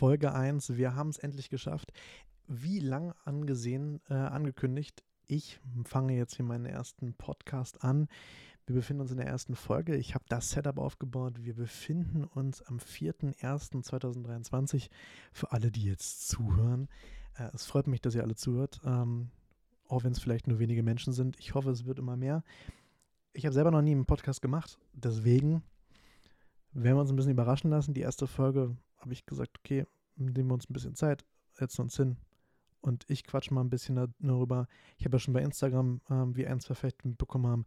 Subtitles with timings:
[0.00, 0.76] Folge 1.
[0.78, 1.92] Wir haben es endlich geschafft.
[2.46, 5.04] Wie lang angesehen, äh, angekündigt.
[5.26, 8.08] Ich fange jetzt hier meinen ersten Podcast an.
[8.64, 9.94] Wir befinden uns in der ersten Folge.
[9.96, 11.44] Ich habe das Setup aufgebaut.
[11.44, 14.88] Wir befinden uns am 4.1.2023.
[15.34, 16.88] Für alle, die jetzt zuhören.
[17.36, 18.80] Äh, es freut mich, dass ihr alle zuhört.
[18.86, 19.28] Ähm,
[19.86, 21.38] auch wenn es vielleicht nur wenige Menschen sind.
[21.38, 22.42] Ich hoffe, es wird immer mehr.
[23.34, 24.78] Ich habe selber noch nie einen Podcast gemacht.
[24.94, 25.62] Deswegen
[26.72, 27.92] werden wir uns ein bisschen überraschen lassen.
[27.92, 29.86] Die erste Folge habe ich gesagt, okay,
[30.20, 32.16] nehmen wir uns ein bisschen Zeit, setzen uns hin
[32.80, 34.68] und ich quatsch mal ein bisschen darüber.
[34.98, 37.64] Ich habe ja schon bei Instagram, ähm, wie eins vielleicht mitbekommen haben,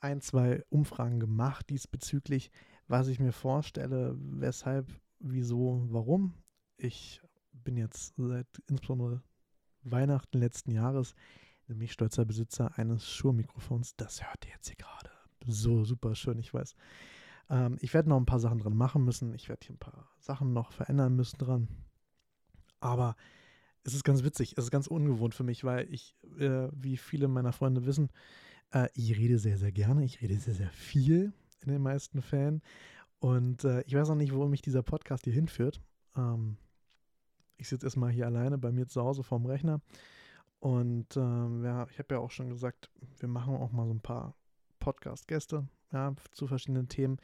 [0.00, 2.50] ein, zwei Umfragen gemacht diesbezüglich,
[2.86, 6.34] was ich mir vorstelle, weshalb, wieso, warum.
[6.76, 7.20] Ich
[7.52, 9.22] bin jetzt seit insbesondere
[9.82, 11.14] Weihnachten letzten Jahres
[11.68, 13.94] nämlich stolzer Besitzer eines Schuhmikrofons.
[13.96, 15.10] Das hört ihr jetzt hier gerade.
[15.46, 16.74] So super schön, ich weiß.
[17.50, 19.34] Ähm, ich werde noch ein paar Sachen dran machen müssen.
[19.34, 21.68] Ich werde hier ein paar Sachen noch verändern müssen dran.
[22.80, 23.16] Aber
[23.84, 27.28] es ist ganz witzig, es ist ganz ungewohnt für mich, weil ich, äh, wie viele
[27.28, 28.10] meiner Freunde wissen,
[28.72, 30.04] äh, ich rede sehr, sehr gerne.
[30.04, 31.32] Ich rede sehr, sehr viel
[31.62, 32.62] in den meisten Fällen.
[33.20, 35.80] Und äh, ich weiß auch nicht, wo mich dieser Podcast hier hinführt.
[36.16, 36.56] Ähm,
[37.56, 39.80] ich sitze erstmal hier alleine bei mir zu Hause vorm Rechner.
[40.60, 44.00] Und ähm, ja, ich habe ja auch schon gesagt, wir machen auch mal so ein
[44.00, 44.34] paar
[44.78, 47.18] Podcast-Gäste ja, zu verschiedenen Themen.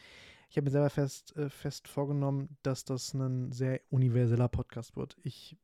[0.51, 5.17] Ich habe mir selber fest, äh, fest vorgenommen, dass das ein sehr universeller Podcast wird.
[5.23, 5.57] Ich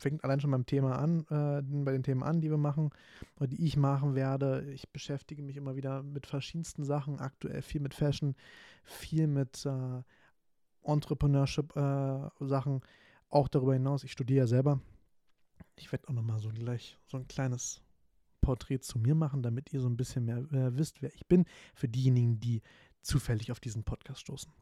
[0.00, 2.90] fängt allein schon beim Thema an, äh, bei den Themen an, die wir machen
[3.36, 4.64] oder die ich machen werde.
[4.72, 8.34] Ich beschäftige mich immer wieder mit verschiedensten Sachen, aktuell viel mit Fashion,
[8.82, 10.02] viel mit äh,
[10.82, 12.86] Entrepreneurship-Sachen, äh,
[13.28, 14.02] auch darüber hinaus.
[14.04, 14.80] Ich studiere ja selber.
[15.76, 17.82] Ich werde auch nochmal so gleich so ein kleines
[18.40, 21.44] Porträt zu mir machen, damit ihr so ein bisschen mehr äh, wisst, wer ich bin,
[21.74, 22.62] für diejenigen, die
[23.02, 24.52] zufällig auf diesen Podcast stoßen.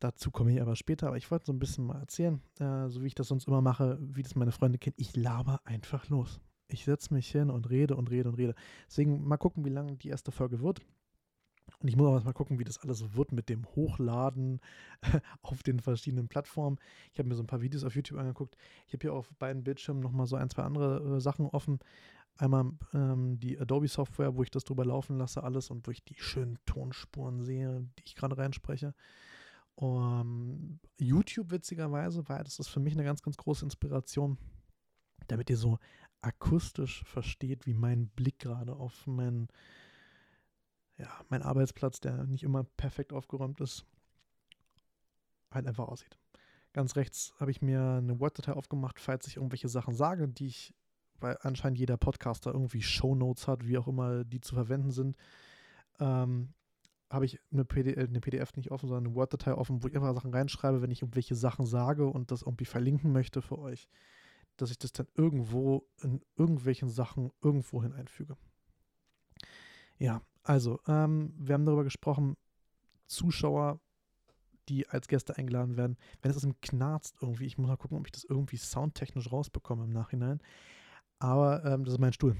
[0.00, 3.02] Dazu komme ich aber später, aber ich wollte so ein bisschen mal erzählen, äh, so
[3.02, 4.96] wie ich das sonst immer mache, wie das meine Freunde kennen.
[4.98, 6.40] Ich laber einfach los.
[6.68, 8.54] Ich setze mich hin und rede und rede und rede.
[8.86, 10.80] Deswegen mal gucken, wie lange die erste Folge wird.
[11.78, 14.60] Und ich muss auch mal gucken, wie das alles wird mit dem Hochladen
[15.42, 16.78] auf den verschiedenen Plattformen.
[17.12, 18.56] Ich habe mir so ein paar Videos auf YouTube angeguckt.
[18.86, 21.78] Ich habe hier auf beiden Bildschirmen nochmal so ein, zwei andere äh, Sachen offen.
[22.36, 26.16] Einmal ähm, die Adobe-Software, wo ich das drüber laufen lasse, alles und wo ich die
[26.18, 28.94] schönen Tonspuren sehe, die ich gerade reinspreche.
[29.76, 34.38] Um, YouTube, witzigerweise, weil das ist für mich eine ganz, ganz große Inspiration,
[35.26, 35.78] damit ihr so
[36.20, 39.48] akustisch versteht, wie mein Blick gerade auf meinen
[40.96, 43.84] ja, mein Arbeitsplatz, der nicht immer perfekt aufgeräumt ist,
[45.50, 46.18] halt einfach aussieht.
[46.72, 50.74] Ganz rechts habe ich mir eine Word-Datei aufgemacht, falls ich irgendwelche Sachen sage, die ich,
[51.20, 55.16] weil anscheinend jeder Podcaster irgendwie Shownotes hat, wie auch immer die zu verwenden sind,
[56.00, 56.52] ähm,
[57.10, 60.14] habe ich eine PDF, eine PDF, nicht offen, sondern eine Word-Datei offen, wo ich einfach
[60.14, 63.88] Sachen reinschreibe, wenn ich irgendwelche Sachen sage und das irgendwie verlinken möchte für euch,
[64.56, 68.36] dass ich das dann irgendwo in irgendwelchen Sachen irgendwo hin einfüge.
[69.98, 72.36] Ja, also, ähm, wir haben darüber gesprochen,
[73.06, 73.80] Zuschauer,
[74.68, 78.06] die als Gäste eingeladen werden, wenn es im knarzt irgendwie, ich muss mal gucken, ob
[78.06, 80.40] ich das irgendwie soundtechnisch rausbekomme im Nachhinein.
[81.24, 82.36] Aber ähm, das ist mein Stuhl.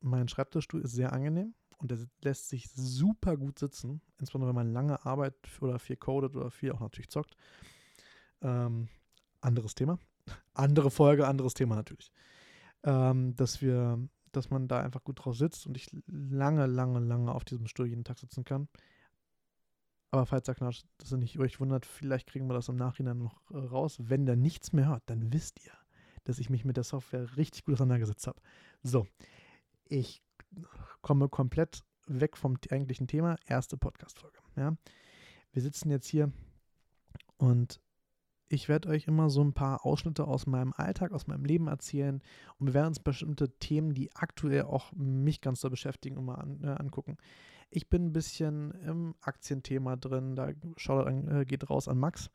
[0.00, 4.72] Mein Schreibtischstuhl ist sehr angenehm und der lässt sich super gut sitzen, insbesondere wenn man
[4.72, 7.36] lange arbeitet oder viel codet oder viel auch natürlich zockt.
[8.42, 8.88] Ähm,
[9.40, 10.00] anderes Thema.
[10.54, 12.10] Andere Folge, anderes Thema natürlich.
[12.82, 17.32] Ähm, dass wir dass man da einfach gut drauf sitzt und ich lange, lange, lange
[17.32, 18.68] auf diesem Stuhl jeden Tag sitzen kann.
[20.10, 23.18] Aber falls da knatscht, dass ihr nicht euch wundert, vielleicht kriegen wir das im Nachhinein
[23.18, 23.98] noch äh, raus.
[24.00, 25.72] Wenn da nichts mehr hört, dann wisst ihr,
[26.30, 28.40] dass ich mich mit der Software richtig gut auseinandergesetzt habe.
[28.82, 29.06] So,
[29.84, 30.22] ich
[31.02, 33.36] komme komplett weg vom eigentlichen Thema.
[33.46, 34.38] Erste Podcast-Folge.
[34.56, 34.76] Ja.
[35.52, 36.32] Wir sitzen jetzt hier
[37.36, 37.80] und
[38.48, 42.20] ich werde euch immer so ein paar Ausschnitte aus meinem Alltag, aus meinem Leben erzählen
[42.58, 46.62] und wir werden uns bestimmte Themen, die aktuell auch mich ganz so beschäftigen, immer an,
[46.62, 47.16] äh, angucken.
[47.70, 52.30] Ich bin ein bisschen im Aktienthema drin, da schaut äh, geht raus an Max.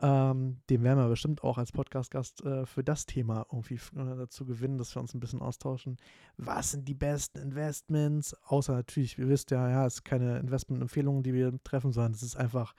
[0.00, 4.44] Ähm, den werden wir bestimmt auch als Podcast-Gast äh, für das Thema irgendwie äh, dazu
[4.44, 5.98] gewinnen, dass wir uns ein bisschen austauschen.
[6.36, 8.34] Was sind die besten Investments?
[8.42, 12.22] Außer natürlich, ihr wisst ja, ja, es ist keine Investmentempfehlungen, die wir treffen, sondern es
[12.22, 12.74] ist einfach,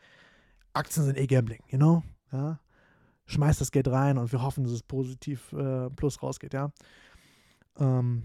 [0.73, 2.03] Aktien sind eh Gambling, you know?
[2.33, 2.59] Ja,
[3.27, 6.71] schmeißt das Geld rein und wir hoffen, dass es positiv äh, plus rausgeht, ja.
[7.77, 8.23] Ähm,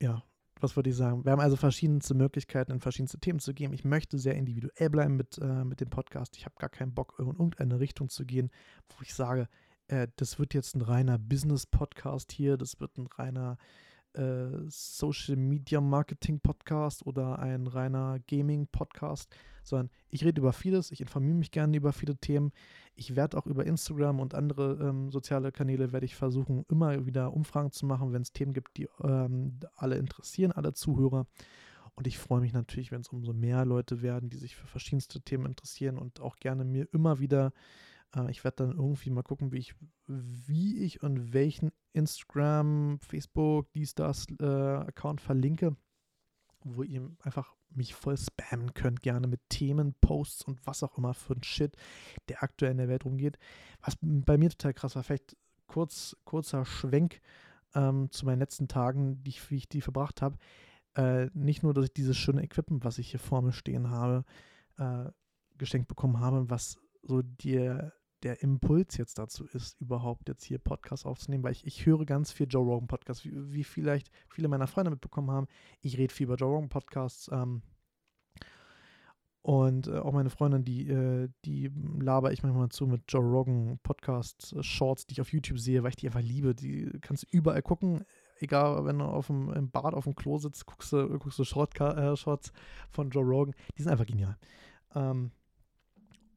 [0.00, 0.22] ja,
[0.64, 1.24] was würde ich sagen?
[1.24, 3.72] Wir haben also verschiedenste Möglichkeiten, in verschiedenste Themen zu gehen.
[3.72, 6.36] Ich möchte sehr individuell bleiben mit, äh, mit dem Podcast.
[6.36, 8.50] Ich habe gar keinen Bock, in irgendeine Richtung zu gehen,
[8.88, 9.48] wo ich sage,
[9.88, 13.58] äh, das wird jetzt ein reiner Business-Podcast hier, das wird ein reiner
[14.14, 20.90] äh, Social Media Marketing Podcast oder ein reiner Gaming Podcast, sondern ich rede über vieles,
[20.90, 22.52] ich informiere mich gerne über viele Themen.
[22.96, 27.32] Ich werde auch über Instagram und andere ähm, soziale Kanäle werde ich versuchen, immer wieder
[27.32, 31.26] Umfragen zu machen, wenn es Themen gibt, die ähm, alle interessieren, alle Zuhörer.
[31.96, 35.20] Und ich freue mich natürlich, wenn es umso mehr Leute werden, die sich für verschiedenste
[35.20, 37.52] Themen interessieren und auch gerne mir immer wieder
[38.28, 39.74] ich werde dann irgendwie mal gucken, wie ich,
[40.06, 45.76] wie ich und welchen Instagram, Facebook, dies, das äh, Account verlinke,
[46.60, 51.14] wo ihr einfach mich voll spammen könnt, gerne mit Themen, Posts und was auch immer
[51.14, 51.76] für ein Shit,
[52.28, 53.38] der aktuell in der Welt rumgeht.
[53.80, 57.20] Was bei mir total krass war, vielleicht kurz, kurzer Schwenk
[57.74, 60.38] ähm, zu meinen letzten Tagen, die, wie ich die verbracht habe.
[60.94, 64.24] Äh, nicht nur, dass ich dieses schöne Equipment, was ich hier vor mir stehen habe,
[64.78, 65.10] äh,
[65.58, 67.92] geschenkt bekommen habe, was so dir
[68.24, 72.32] der Impuls jetzt dazu ist, überhaupt jetzt hier Podcasts aufzunehmen, weil ich, ich höre ganz
[72.32, 75.46] viel Joe Rogan Podcasts, wie, wie vielleicht viele meiner Freunde mitbekommen haben.
[75.82, 77.30] Ich rede viel über Joe Rogan Podcasts.
[77.30, 77.62] Ähm,
[79.42, 83.78] und äh, auch meine Freundin, die, äh, die laber ich manchmal zu mit Joe Rogan
[83.82, 86.54] Podcast Shorts, die ich auf YouTube sehe, weil ich die einfach liebe.
[86.54, 88.06] Die kannst du überall gucken.
[88.38, 91.44] Egal, wenn du auf dem, im Bad auf dem Klo sitzt, guckst du, guckst du
[91.44, 92.54] Short, äh, Shorts
[92.88, 93.54] von Joe Rogan.
[93.76, 94.38] Die sind einfach genial.
[94.94, 95.30] Ähm,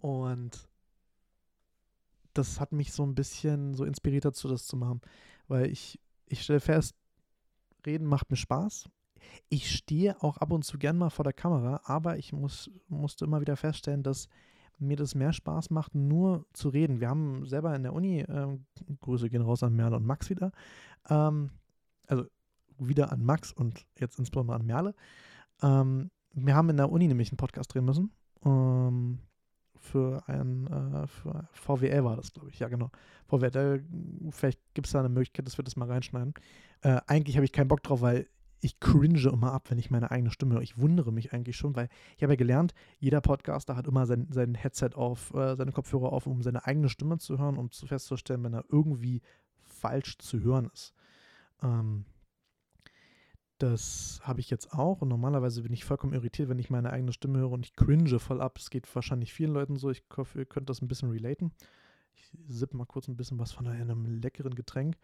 [0.01, 0.68] und
[2.38, 5.01] das hat mich so ein bisschen so inspiriert dazu, das zu machen.
[5.48, 6.95] Weil ich, ich stelle fest,
[7.86, 8.89] reden macht mir Spaß.
[9.50, 13.25] Ich stehe auch ab und zu gern mal vor der Kamera, aber ich muss, musste
[13.25, 14.28] immer wieder feststellen, dass
[14.80, 17.00] mir das mehr Spaß macht, nur zu reden.
[17.00, 18.66] Wir haben selber in der Uni, ähm,
[19.01, 20.51] Grüße gehen raus an Merle und Max wieder,
[21.10, 21.50] ähm,
[22.07, 22.25] also
[22.78, 24.94] wieder an Max und jetzt insbesondere an Merle.
[25.63, 28.12] Ähm, wir haben in der Uni nämlich einen Podcast drehen müssen.
[28.45, 29.19] Ähm,
[29.80, 32.60] für ein äh, für VWL war das, glaube ich.
[32.60, 32.92] Ja, genau.
[33.28, 33.84] VWL,
[34.32, 36.34] vielleicht gibt es da eine Möglichkeit, dass wir das mal reinschneiden.
[36.82, 38.28] Äh, eigentlich habe ich keinen Bock drauf, weil
[38.60, 40.62] ich cringe immer ab, wenn ich meine eigene Stimme höre.
[40.62, 44.28] Ich wundere mich eigentlich schon, weil ich habe ja gelernt, jeder Podcaster hat immer sein,
[44.32, 47.86] sein Headset auf, äh, seine Kopfhörer auf, um seine eigene Stimme zu hören, um zu
[47.86, 49.22] festzustellen, wenn er irgendwie
[49.62, 50.94] falsch zu hören ist.
[51.62, 52.06] Ähm,
[53.57, 57.13] das habe ich jetzt auch und normalerweise bin ich vollkommen irritiert, wenn ich meine eigene
[57.13, 58.57] Stimme höre und ich cringe voll ab.
[58.57, 59.89] Es geht wahrscheinlich vielen Leuten so.
[59.89, 61.51] Ich hoffe, ihr könnt das ein bisschen relaten.
[62.15, 64.98] Ich sippe mal kurz ein bisschen was von einem leckeren Getränk.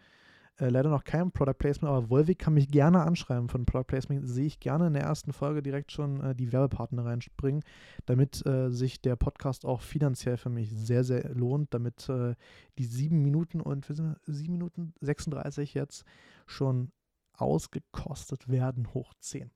[0.60, 4.28] Äh, leider noch kein Product Placement, aber Volvic kann mich gerne anschreiben von Product Placement.
[4.28, 7.64] Sehe ich gerne in der ersten Folge direkt schon äh, die Werbepartner reinspringen,
[8.06, 12.36] damit äh, sich der Podcast auch finanziell für mich sehr, sehr lohnt, damit äh,
[12.78, 13.86] die sieben Minuten und
[14.26, 16.06] sieben Minuten 36 jetzt
[16.46, 16.92] schon
[17.34, 19.52] ausgekostet werden, hoch 10.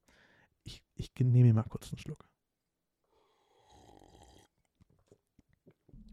[0.64, 2.28] Ich, ich nehme mal kurz einen Schluck.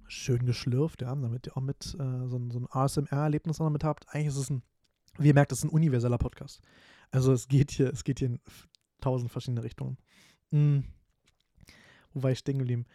[0.07, 4.09] Schön geschlürft, ja, damit ihr auch mit äh, so, so ein ASMR-Erlebnis damit habt.
[4.09, 4.63] Eigentlich ist es ein,
[5.19, 6.61] wie ihr merkt, es ist ein universeller Podcast.
[7.11, 8.41] Also es geht hier, es geht hier in
[9.01, 9.99] tausend verschiedene Richtungen.
[10.51, 10.85] Hm.
[12.13, 12.87] Wo war ich stehen geblieben?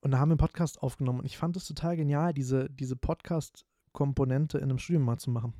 [0.00, 2.94] Und da haben wir einen Podcast aufgenommen und ich fand es total genial, diese, diese
[2.94, 5.52] Podcast-Komponente in einem Studium mal zu machen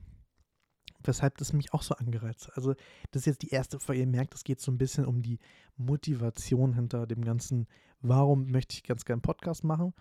[1.09, 2.51] weshalb das mich auch so angereizt.
[2.55, 2.75] Also,
[3.11, 4.03] das ist jetzt die erste Folge.
[4.03, 5.39] Ihr merkt, es geht so ein bisschen um die
[5.77, 7.67] Motivation hinter dem Ganzen.
[8.01, 9.95] Warum möchte ich ganz gerne einen Podcast machen?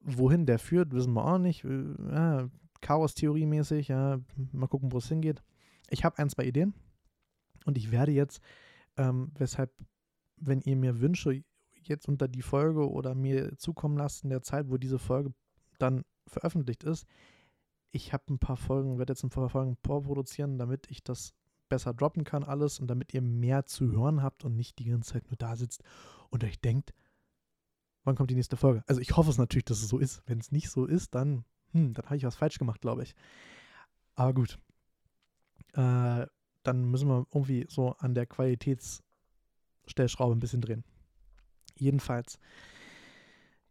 [0.00, 1.64] Wohin der führt, wissen wir auch nicht.
[1.64, 2.48] Äh, ja,
[2.80, 3.88] Chaos-Theorie mäßig.
[3.88, 4.20] Ja,
[4.52, 5.42] mal gucken, wo es hingeht.
[5.90, 6.72] Ich habe ein, zwei Ideen
[7.66, 8.40] und ich werde jetzt,
[8.96, 9.72] ähm, weshalb,
[10.36, 11.42] wenn ihr mir Wünsche
[11.82, 15.34] jetzt unter die Folge oder mir zukommen lasst in der Zeit, wo diese Folge
[15.78, 17.06] dann veröffentlicht ist,
[17.92, 21.34] ich habe ein paar Folgen, werde jetzt ein paar Folgen vorproduzieren, damit ich das
[21.68, 25.12] besser droppen kann, alles und damit ihr mehr zu hören habt und nicht die ganze
[25.12, 25.82] Zeit nur da sitzt
[26.30, 26.92] und euch denkt,
[28.04, 28.82] wann kommt die nächste Folge?
[28.86, 30.22] Also ich hoffe es natürlich, dass es so ist.
[30.26, 33.14] Wenn es nicht so ist, dann, hm, dann habe ich was falsch gemacht, glaube ich.
[34.14, 34.58] Aber gut.
[35.74, 36.26] Äh,
[36.62, 40.84] dann müssen wir irgendwie so an der Qualitätsstellschraube ein bisschen drehen.
[41.76, 42.38] Jedenfalls.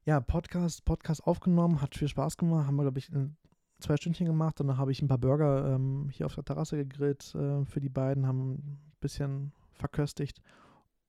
[0.06, 3.38] Ja, Podcast, Podcast aufgenommen, hat viel Spaß gemacht, haben wir, glaube ich, in
[3.82, 6.78] zwei Stündchen gemacht und dann habe ich ein paar Burger ähm, hier auf der Terrasse
[6.78, 10.42] gegrillt äh, für die beiden, haben ein bisschen verköstigt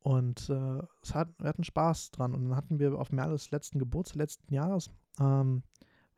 [0.02, 2.34] und äh, es hat, wir hatten Spaß dran.
[2.34, 5.62] Und dann hatten wir auf Merles letzten Geburtstag letzten Jahres, ähm,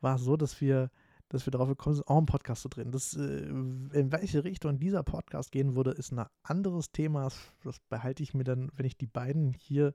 [0.01, 0.89] war es so, dass wir,
[1.29, 2.91] dass wir darauf gekommen sind, auch einen Podcast zu drehen.
[2.91, 7.25] Das, äh, in welche Richtung dieser Podcast gehen würde, ist ein anderes Thema.
[7.25, 9.93] Das, das behalte ich mir dann, wenn ich die beiden hier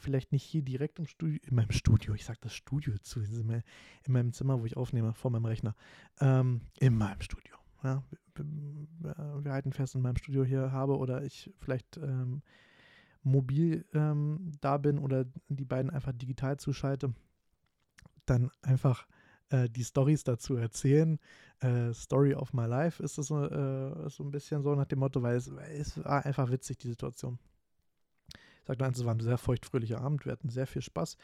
[0.00, 3.62] vielleicht nicht hier direkt im Studio, in meinem Studio, ich sage das Studio zu, in
[4.08, 5.74] meinem Zimmer, wo ich aufnehme, vor meinem Rechner,
[6.20, 7.54] ähm, in meinem Studio.
[7.82, 8.02] Ja,
[8.34, 12.42] wir, wir, halten fest, in meinem Studio hier habe oder ich vielleicht ähm,
[13.22, 17.14] mobil ähm, da bin oder die beiden einfach digital zuschalte,
[18.26, 19.06] dann einfach
[19.50, 21.18] äh, die Stories dazu erzählen.
[21.60, 25.00] Äh, Story of my life ist das so, äh, so ein bisschen so nach dem
[25.00, 27.38] Motto, weil es, weil es war einfach witzig, die Situation.
[28.70, 31.16] Sage eins, es war ein sehr feuchtfröhlicher Abend, wir hatten sehr viel Spaß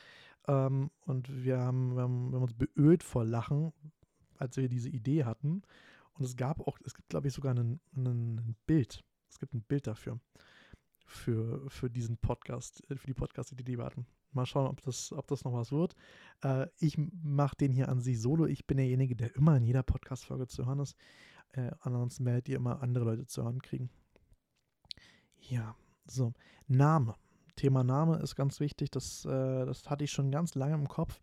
[0.49, 3.73] ähm, und wir haben, wir, haben, wir haben uns beölt vor Lachen,
[4.37, 5.63] als wir diese Idee hatten.
[6.15, 9.05] Und es gab auch, es gibt glaube ich sogar ein Bild.
[9.31, 10.19] Es gibt ein Bild dafür
[11.05, 14.07] für, für diesen Podcast, äh, für die Podcast-Idee, die wir hatten.
[14.33, 15.95] Mal schauen, ob das, ob das noch was wird.
[16.43, 18.47] Äh, ich mache den hier an sich solo.
[18.47, 20.97] Ich bin derjenige, der immer in jeder Podcast-Folge zu hören ist.
[21.53, 23.89] Äh, ansonsten werdet ihr immer andere Leute zu hören kriegen.
[25.49, 25.77] Ja,
[26.07, 26.33] so.
[26.67, 27.15] Name.
[27.57, 28.91] Thema Name ist ganz wichtig.
[28.91, 31.19] Das, äh, das hatte ich schon ganz lange im Kopf.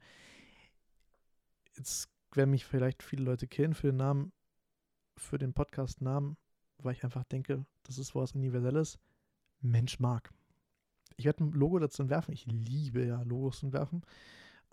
[1.78, 4.32] Jetzt werden mich vielleicht viele Leute kennen für den Namen,
[5.18, 6.38] für den Podcast-Namen,
[6.80, 9.00] weil ich einfach denke, das ist was Universelles.
[9.62, 10.32] Mensch mag.
[11.16, 12.34] Ich werde ein Logo dazu entwerfen.
[12.34, 14.02] Ich liebe ja Logos entwerfen.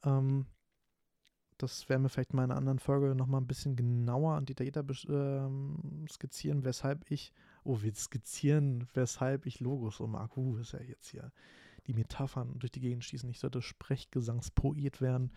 [0.05, 0.47] Ähm,
[1.59, 4.85] das werden wir vielleicht mal in einer anderen Folge nochmal ein bisschen genauer und detaillierter
[5.09, 7.33] ähm, skizzieren, weshalb ich,
[7.65, 10.37] oh, wir skizzieren, weshalb ich Logos so mag.
[10.37, 11.33] Uh, ist ja jetzt hier
[11.87, 13.29] die Metaphern durch die Gegend schießen.
[13.31, 15.33] Ich sollte Sprechgesangspoet werden.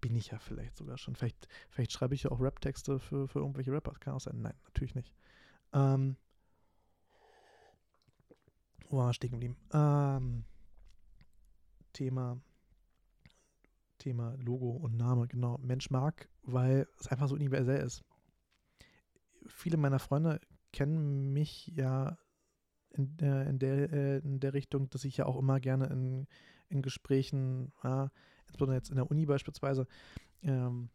[0.00, 1.14] Bin ich ja vielleicht sogar schon.
[1.14, 3.92] Vielleicht, vielleicht schreibe ich ja auch Rap-Texte für, für irgendwelche Rapper.
[4.00, 4.40] Kann auch sein.
[4.40, 5.14] Nein, natürlich nicht.
[5.72, 6.16] Ähm,
[8.88, 9.56] wo war stehen geblieben?
[9.72, 10.44] Ähm,
[11.92, 12.40] Thema,
[13.98, 15.58] Thema Logo und Name, genau.
[15.58, 18.02] Mensch mag, weil es einfach so universell ist.
[19.46, 20.40] Viele meiner Freunde
[20.72, 22.18] kennen mich ja
[22.90, 26.26] in, äh, in, der, äh, in der Richtung, dass ich ja auch immer gerne in,
[26.68, 28.10] in Gesprächen, ja,
[28.46, 29.86] insbesondere jetzt in der Uni beispielsweise,
[30.42, 30.90] ähm,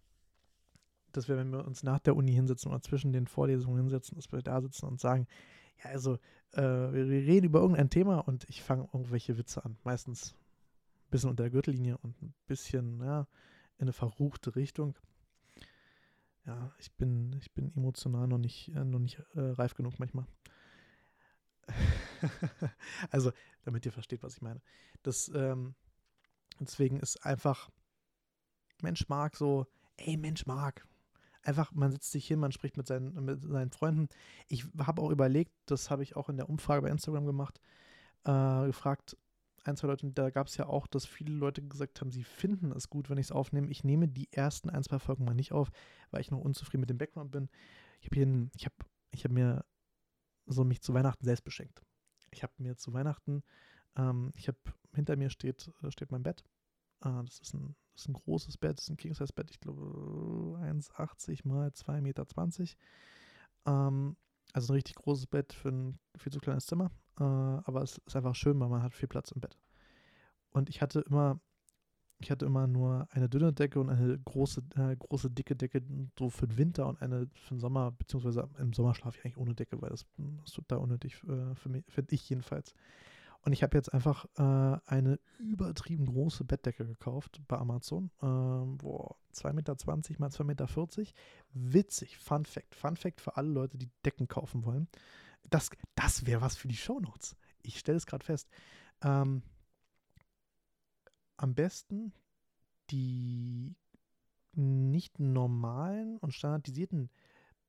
[1.12, 4.32] dass wir, wenn wir uns nach der Uni hinsetzen oder zwischen den Vorlesungen hinsetzen, dass
[4.32, 5.28] wir da sitzen und sagen,
[5.84, 6.16] ja, also
[6.54, 9.78] äh, wir, wir reden über irgendein Thema und ich fange irgendwelche Witze an.
[9.84, 10.36] Meistens
[11.06, 13.28] ein bisschen unter der Gürtellinie und ein bisschen ja,
[13.78, 14.98] in eine verruchte Richtung.
[16.48, 20.26] Ja, ich bin, ich bin emotional noch nicht, äh, noch nicht äh, reif genug manchmal.
[23.12, 24.62] also, damit ihr versteht, was ich meine.
[25.04, 25.76] Das, ähm,
[26.62, 27.70] deswegen ist einfach,
[28.82, 30.88] Mensch mag so, ey, Mensch mag,
[31.44, 34.08] einfach, man sitzt sich hin, man spricht mit seinen, mit seinen Freunden.
[34.48, 37.60] Ich habe auch überlegt, das habe ich auch in der Umfrage bei Instagram gemacht,
[38.24, 39.18] äh, gefragt,
[39.68, 42.72] ein, zwei Leute, da gab es ja auch, dass viele Leute gesagt haben, sie finden
[42.72, 43.70] es gut, wenn ich es aufnehme.
[43.70, 45.70] Ich nehme die ersten ein, zwei Folgen mal nicht auf,
[46.12, 47.50] weil ich noch unzufrieden mit dem Background bin.
[48.02, 48.76] Ich habe ich habe,
[49.12, 49.66] ich habe mir
[50.46, 51.82] so mich zu Weihnachten selbst beschenkt.
[52.32, 53.44] Ich habe mir zu Weihnachten,
[53.96, 54.58] ähm, ich habe,
[54.94, 56.44] hinter mir steht, äh, steht mein Bett.
[57.04, 60.60] Äh, das ist ein das ist ein großes Bett, das ist ein King-Size-Bett, ich glaube
[60.62, 62.26] 1,80 mal 2,20 Meter.
[63.66, 64.16] Ähm,
[64.54, 66.92] also ein richtig großes Bett für ein viel zu kleines Zimmer.
[67.20, 69.58] Äh, aber es ist einfach schön, weil man hat viel Platz im Bett.
[70.52, 71.40] Und ich hatte immer,
[72.20, 75.84] ich hatte immer nur eine dünne Decke und eine große, äh, große dicke Decke
[76.18, 79.38] so für den Winter und eine für den Sommer, beziehungsweise im Sommer schlafe ich eigentlich
[79.38, 80.06] ohne Decke, weil das,
[80.46, 82.74] ist total unnötig äh, für mich, finde ich jedenfalls.
[83.42, 88.12] Und ich habe jetzt einfach äh, eine übertrieben große Bettdecke gekauft bei Amazon.
[88.22, 89.76] Ähm, boah, 2,20 Meter
[90.20, 90.68] mal 2,40 Meter.
[91.54, 92.76] Witzig, Fun Fact.
[92.76, 94.90] Fun Fact für alle Leute, die Decken kaufen wollen.
[95.50, 97.36] Das, das wäre was für die Shownotes.
[97.62, 98.50] Ich stelle es gerade fest.
[99.02, 99.44] Ähm,
[101.38, 102.14] am besten
[102.90, 103.76] die
[104.54, 107.10] nicht normalen und standardisierten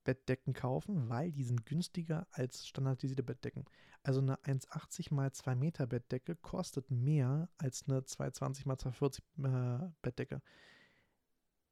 [0.04, 3.66] Bettdecken kaufen, weil die sind günstiger als standardisierte Bettdecken.
[4.02, 9.90] Also eine 1,80 x 2 Meter Bettdecke kostet mehr als eine 220 x 240 äh,
[10.00, 10.40] Bettdecke.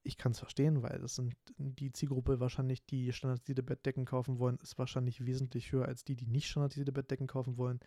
[0.06, 4.58] Ich kann es verstehen, weil das sind die Zielgruppe wahrscheinlich, die standardisierte Bettdecken kaufen wollen,
[4.62, 7.80] ist wahrscheinlich wesentlich höher als die, die nicht standardisierte Bettdecken kaufen wollen.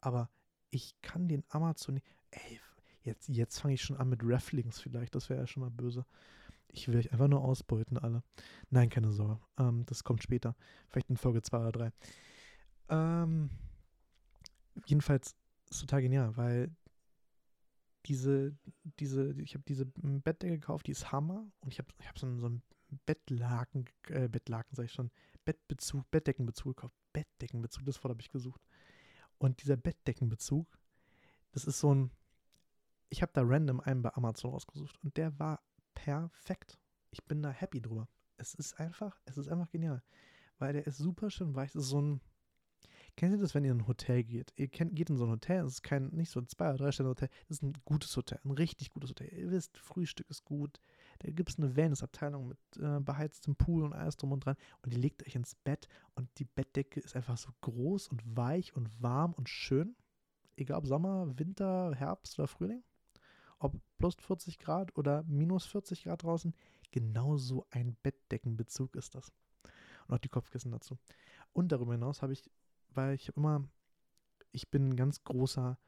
[0.00, 0.30] Aber
[0.70, 2.00] ich kann den Amazon.
[2.30, 2.60] Ey,
[3.02, 6.06] jetzt, jetzt fange ich schon an mit Rafflings vielleicht, das wäre ja schon mal böse.
[6.68, 8.22] Ich will euch einfach nur ausbeuten, alle.
[8.70, 9.40] Nein, keine Sorge.
[9.58, 10.54] Ähm, das kommt später.
[10.88, 11.92] Vielleicht in Folge 2 oder 3.
[12.90, 13.50] Ähm,
[14.84, 15.34] jedenfalls
[15.70, 16.70] ist total genial, weil
[18.06, 18.56] diese,
[19.00, 21.46] diese, ich habe diese Bettdecke gekauft, die ist Hammer.
[21.60, 22.62] Und ich habe ich hab so, einen, so einen
[23.04, 25.10] Bettlaken, äh, Bettlaken, sag ich schon,
[25.44, 26.94] Bettbezug, Bettdeckenbezug gekauft.
[27.12, 28.60] Bettdeckenbezug, das Wort habe ich gesucht.
[29.38, 30.78] Und dieser Bettdeckenbezug,
[31.52, 32.10] das ist so ein,
[33.08, 35.62] ich habe da random einen bei Amazon rausgesucht und der war
[35.94, 36.78] perfekt.
[37.10, 38.08] Ich bin da happy drüber.
[38.36, 40.02] Es ist einfach, es ist einfach genial.
[40.58, 41.70] Weil der ist super schön weich.
[41.70, 42.20] Es ist so ein.
[43.16, 44.52] Kennt ihr das, wenn ihr in ein Hotel geht?
[44.56, 46.76] Ihr kennt, geht in so ein Hotel, es ist kein, nicht so ein Zwei- oder
[46.76, 49.32] Drei-Sterne-Hotel, es ist ein gutes Hotel, ein richtig gutes Hotel.
[49.32, 50.78] Ihr wisst, Frühstück ist gut,
[51.20, 54.92] da gibt es eine Wellness-Abteilung mit äh, beheiztem Pool und alles drum und dran und
[54.92, 58.90] ihr legt euch ins Bett und die Bettdecke ist einfach so groß und weich und
[59.00, 59.96] warm und schön.
[60.56, 62.84] Egal ob Sommer, Winter, Herbst oder Frühling.
[63.58, 66.54] ob plus 40 Grad oder minus 40 Grad draußen,
[66.90, 69.32] genauso ein Bettdeckenbezug ist das.
[70.06, 70.98] Und auch die Kopfkissen dazu.
[71.54, 72.50] Und darüber hinaus habe ich,
[72.96, 73.68] weil ich immer,
[74.52, 75.78] ich bin ein ganz großer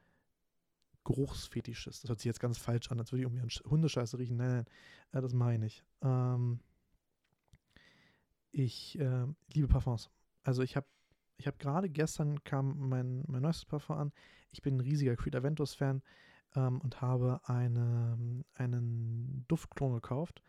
[1.03, 2.03] Geruchsfetischist.
[2.03, 4.37] Das hört sich jetzt ganz falsch an, als würde ich irgendwie an Hundescheiße riechen.
[4.37, 4.65] Nein, nein,
[5.11, 5.83] äh, das meine ich.
[6.01, 6.59] Ähm,
[8.51, 10.09] ich äh, liebe Parfums.
[10.43, 10.87] Also ich habe
[11.37, 14.11] ich habe gerade gestern kam mein, mein neuestes Parfum an.
[14.51, 16.01] Ich bin ein riesiger Creed Aventus-Fan
[16.55, 20.41] ähm, und habe eine, einen Duftklon gekauft.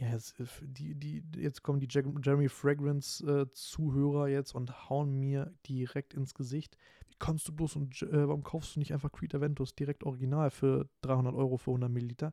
[0.00, 5.52] Ja, jetzt, äh, die, die, jetzt kommen die Jeremy Fragrance-Zuhörer äh, jetzt und hauen mir
[5.68, 6.78] direkt ins Gesicht.
[7.10, 10.50] Wie kannst du bloß und äh, warum kaufst du nicht einfach Creed Aventus direkt original
[10.50, 12.32] für 300 Euro für 100 Milliliter?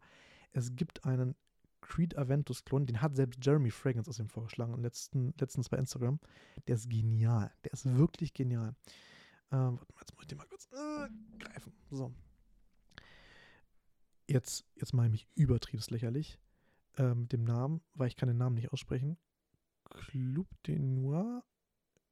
[0.53, 1.35] Es gibt einen
[1.81, 6.21] Creed Aventus Klon, den hat selbst Jeremy Fragrance aus dem vorgeschlagen, letzten, letztens bei Instagram.
[6.67, 7.51] Der ist genial.
[7.65, 8.75] Der ist wirklich genial.
[9.51, 11.73] Ähm, warte mal, jetzt muss ich den mal kurz äh, greifen.
[11.91, 12.13] So.
[14.25, 16.39] Jetzt, jetzt mache ich mich übertrieben lächerlich
[16.97, 19.17] äh, mit dem Namen, weil ich kann den Namen nicht aussprechen.
[19.85, 21.43] Club de Noir.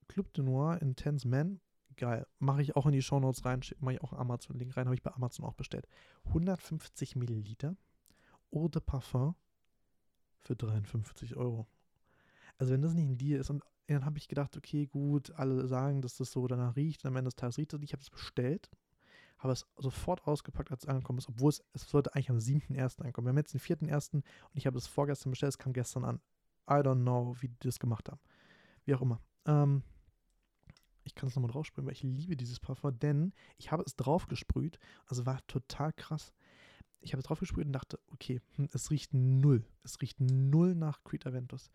[0.07, 1.59] Club de Noir Intense Man.
[1.97, 2.27] Geil.
[2.39, 3.61] Mache ich auch in die Shownotes rein.
[3.79, 4.85] Mache ich auch einen Amazon-Link rein.
[4.85, 5.87] Habe ich bei Amazon auch bestellt.
[6.25, 7.75] 150 Milliliter.
[8.51, 9.35] Eau de Parfum
[10.39, 11.67] für 53 Euro.
[12.57, 15.67] Also wenn das nicht in dir ist und dann habe ich gedacht, okay, gut, alle
[15.67, 17.89] sagen, dass das so danach riecht und am Ende des Tages riecht es nicht.
[17.89, 18.69] Ich habe es bestellt,
[19.37, 23.01] habe es sofort ausgepackt, als es angekommen ist, obwohl es, es sollte eigentlich am 7.1.
[23.01, 23.27] ankommen.
[23.27, 24.13] Wir haben jetzt den 4.1.
[24.13, 24.23] und
[24.53, 26.21] ich habe es vorgestern bestellt, es kam gestern an.
[26.69, 28.19] I don't know, wie die das gemacht haben.
[28.85, 29.21] Wie auch immer.
[29.45, 29.83] Ähm,
[31.03, 34.79] ich kann es nochmal draufsprühen, weil ich liebe dieses Parfum, denn ich habe es draufgesprüht.
[35.05, 36.33] Also war total krass
[37.05, 39.63] ich habe es drauf gesprüht und dachte, okay, hm, es riecht null.
[39.83, 41.69] Es riecht null nach Creed Aventus.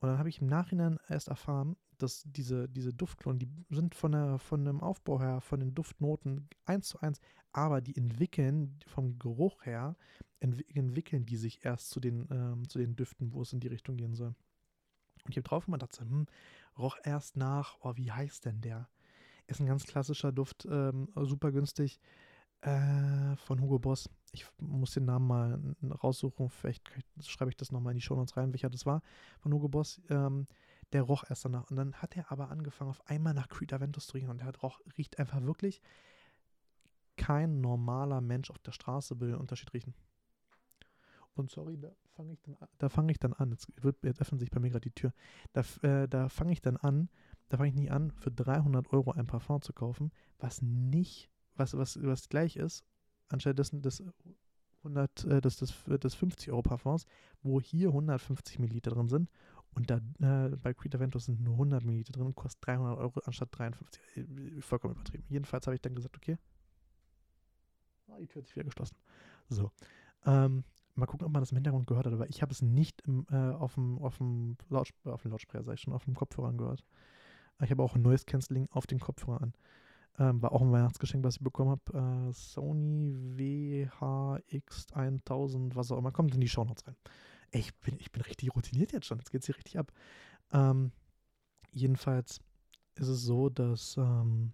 [0.00, 4.12] Und dann habe ich im Nachhinein erst erfahren, dass diese, diese Duftklonen, die sind von,
[4.12, 7.20] der, von dem Aufbau her, von den Duftnoten eins zu eins,
[7.52, 9.96] aber die entwickeln vom Geruch her,
[10.40, 13.96] entwickeln die sich erst zu den, ähm, zu den Düften, wo es in die Richtung
[13.96, 14.34] gehen soll.
[15.24, 16.26] Und ich habe drauf und dachte, hm,
[16.76, 18.88] roch erst nach, oh, wie heißt denn der?
[19.46, 22.00] Ist ein ganz klassischer Duft, ähm, super günstig,
[22.62, 25.60] äh, von Hugo Boss ich muss den Namen mal
[26.02, 26.90] raussuchen, vielleicht
[27.20, 29.02] schreibe ich das nochmal in die Show Notes rein, welcher das war,
[29.40, 30.00] von Hugo Boss.
[30.08, 30.46] Ähm,
[30.92, 31.70] der roch erst danach.
[31.70, 34.30] Und dann hat er aber angefangen, auf einmal nach Creed Aventus zu riechen.
[34.30, 35.80] Und der hat roch, riecht einfach wirklich,
[37.16, 39.94] kein normaler Mensch auf der Straße will den Unterschied riechen.
[41.34, 43.50] Und sorry, da fange ich dann an, da fange ich dann an.
[43.50, 45.12] Jetzt, wird, jetzt öffnet sich bei mir gerade die Tür.
[45.52, 47.08] Da, äh, da fange ich dann an,
[47.48, 51.76] da fange ich nicht an, für 300 Euro ein Parfum zu kaufen, was nicht, was,
[51.76, 52.84] was, was gleich ist,
[53.28, 54.02] anstelle dessen des
[54.78, 57.06] 100, äh, des, des, des 50 Euro Parfums,
[57.42, 59.30] wo hier 150 Milliliter drin sind
[59.74, 63.20] und da äh, bei Creed Aventus sind nur 100 Milliliter drin und kostet 300 Euro
[63.24, 64.02] anstatt 53.
[64.16, 65.24] Äh, vollkommen übertrieben.
[65.28, 66.36] Jedenfalls habe ich dann gesagt, okay.
[68.08, 68.96] Oh, die Tür hat sich wieder geschlossen.
[69.48, 69.70] So.
[70.26, 73.00] Ähm, mal gucken, ob man das im Hintergrund gehört hat, aber ich habe es nicht
[73.02, 76.14] im, äh, auf dem, auf dem, Lautsp auf dem Lautsprecher, sag ich schon, auf dem
[76.14, 76.84] Kopfhörer gehört.
[77.62, 79.54] Ich habe auch ein neues Canceling auf den Kopfhörer an.
[80.18, 82.28] Ähm, war auch ein Weihnachtsgeschenk, was ich bekommen habe.
[82.28, 83.14] Äh, Sony
[83.94, 86.12] WHX1000, was auch immer.
[86.12, 86.96] Kommt in die Shownotes rein.
[87.52, 89.18] Ey, ich bin, ich bin richtig routiniert jetzt schon.
[89.18, 89.92] Jetzt geht es hier richtig ab.
[90.52, 90.92] Ähm,
[91.70, 92.40] jedenfalls
[92.96, 94.52] ist es so, dass ähm,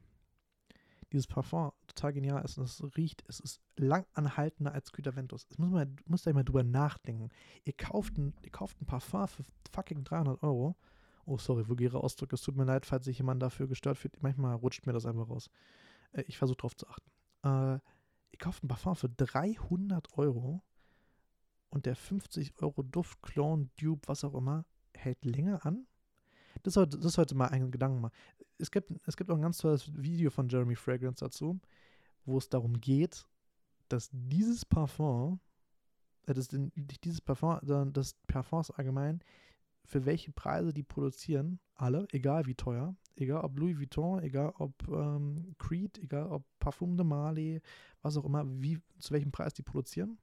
[1.13, 5.47] dieses Parfum total genial ist und es riecht, es ist lang anhaltender als Ventus.
[5.47, 7.31] Das muss man, müsst ihr mal drüber nachdenken.
[7.65, 10.77] Ihr kauft, ein, ihr kauft ein Parfum für fucking 300 Euro
[11.29, 12.37] Oh, sorry, vulgäre Ausdrücke.
[12.37, 14.23] Es tut mir leid, falls sich jemand dafür gestört fühlt.
[14.23, 15.51] Manchmal rutscht mir das einfach raus.
[16.13, 17.11] Äh, ich versuche darauf zu achten.
[17.45, 17.75] Äh,
[18.33, 20.63] ihr kauft ein Parfum für 300 Euro
[21.71, 25.87] und der 50 Euro Duft, Clone, Dupe, was auch immer, hält länger an.
[26.63, 28.15] Das sollte, das sollte mal einen Gedanken machen.
[28.59, 31.61] Es gibt, es gibt auch ein ganz tolles Video von Jeremy Fragrance dazu,
[32.25, 33.27] wo es darum geht,
[33.89, 35.41] dass dieses Parfum,
[36.27, 39.23] äh, das, nicht dieses Parfum, sondern das Parfums allgemein
[39.85, 44.87] für welche Preise die produzieren, alle, egal wie teuer, egal ob Louis Vuitton, egal ob
[44.89, 47.63] ähm, Creed, egal ob Parfum de Marley,
[48.03, 50.19] was auch immer, wie, zu welchem Preis die produzieren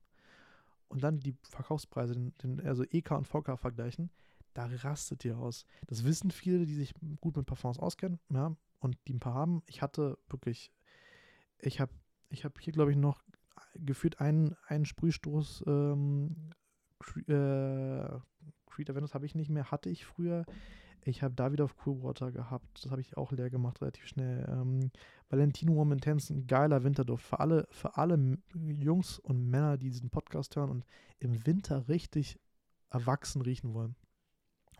[0.96, 4.10] und dann die Verkaufspreise, den, den, also EK und VK vergleichen,
[4.54, 5.66] da rastet ihr aus.
[5.88, 9.62] Das wissen viele, die sich gut mit Parfums auskennen, ja, und die ein paar haben.
[9.66, 10.72] Ich hatte wirklich,
[11.60, 11.92] ich habe
[12.30, 13.22] ich hab hier, glaube ich, noch
[13.76, 16.54] gefühlt einen, einen Sprühstoß ähm,
[17.28, 18.20] äh,
[18.68, 20.46] Creed Aventus habe ich nicht mehr, hatte ich früher.
[21.08, 24.44] Ich habe David of Coolwater gehabt, das habe ich auch leer gemacht, relativ schnell.
[24.50, 24.90] Ähm,
[25.30, 27.24] Valentino Warm Intense, ein geiler Winterduft.
[27.24, 30.86] Für alle, für alle Jungs und Männer, die diesen Podcast hören und
[31.20, 32.40] im Winter richtig
[32.90, 33.96] erwachsen riechen wollen.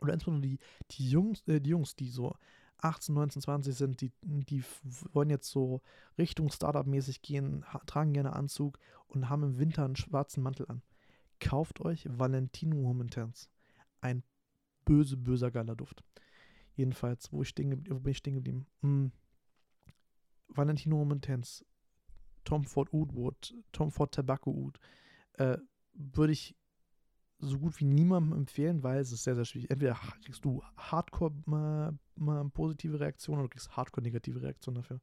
[0.02, 0.60] Oder insbesondere die,
[0.92, 2.34] die, Jungs, äh, die Jungs, die so
[2.80, 4.64] 18, 19, 20 sind, die, die
[5.14, 5.82] wollen jetzt so
[6.18, 10.82] Richtung Startup-mäßig gehen, tragen gerne Anzug und haben im Winter einen schwarzen Mantel an.
[11.40, 13.50] Kauft euch Valentino Woman Intense.
[14.02, 14.24] Ein
[14.86, 16.04] böse, böser, geiler Duft.
[16.76, 18.68] Jedenfalls, wo, ich stehen, wo bin ich stehen geblieben?
[18.82, 19.12] Hm.
[20.48, 21.66] Valentino Woman Intense,
[22.44, 24.80] Tom Ford Oud, Tom Ford Tobacco Oud,
[25.34, 25.58] äh,
[25.94, 26.56] würde ich
[27.40, 29.70] so gut wie niemandem empfehlen, weil es ist sehr, sehr schwierig.
[29.70, 35.02] Entweder kriegst du hardcore mal, mal positive Reaktionen oder du kriegst hardcore negative Reaktionen dafür.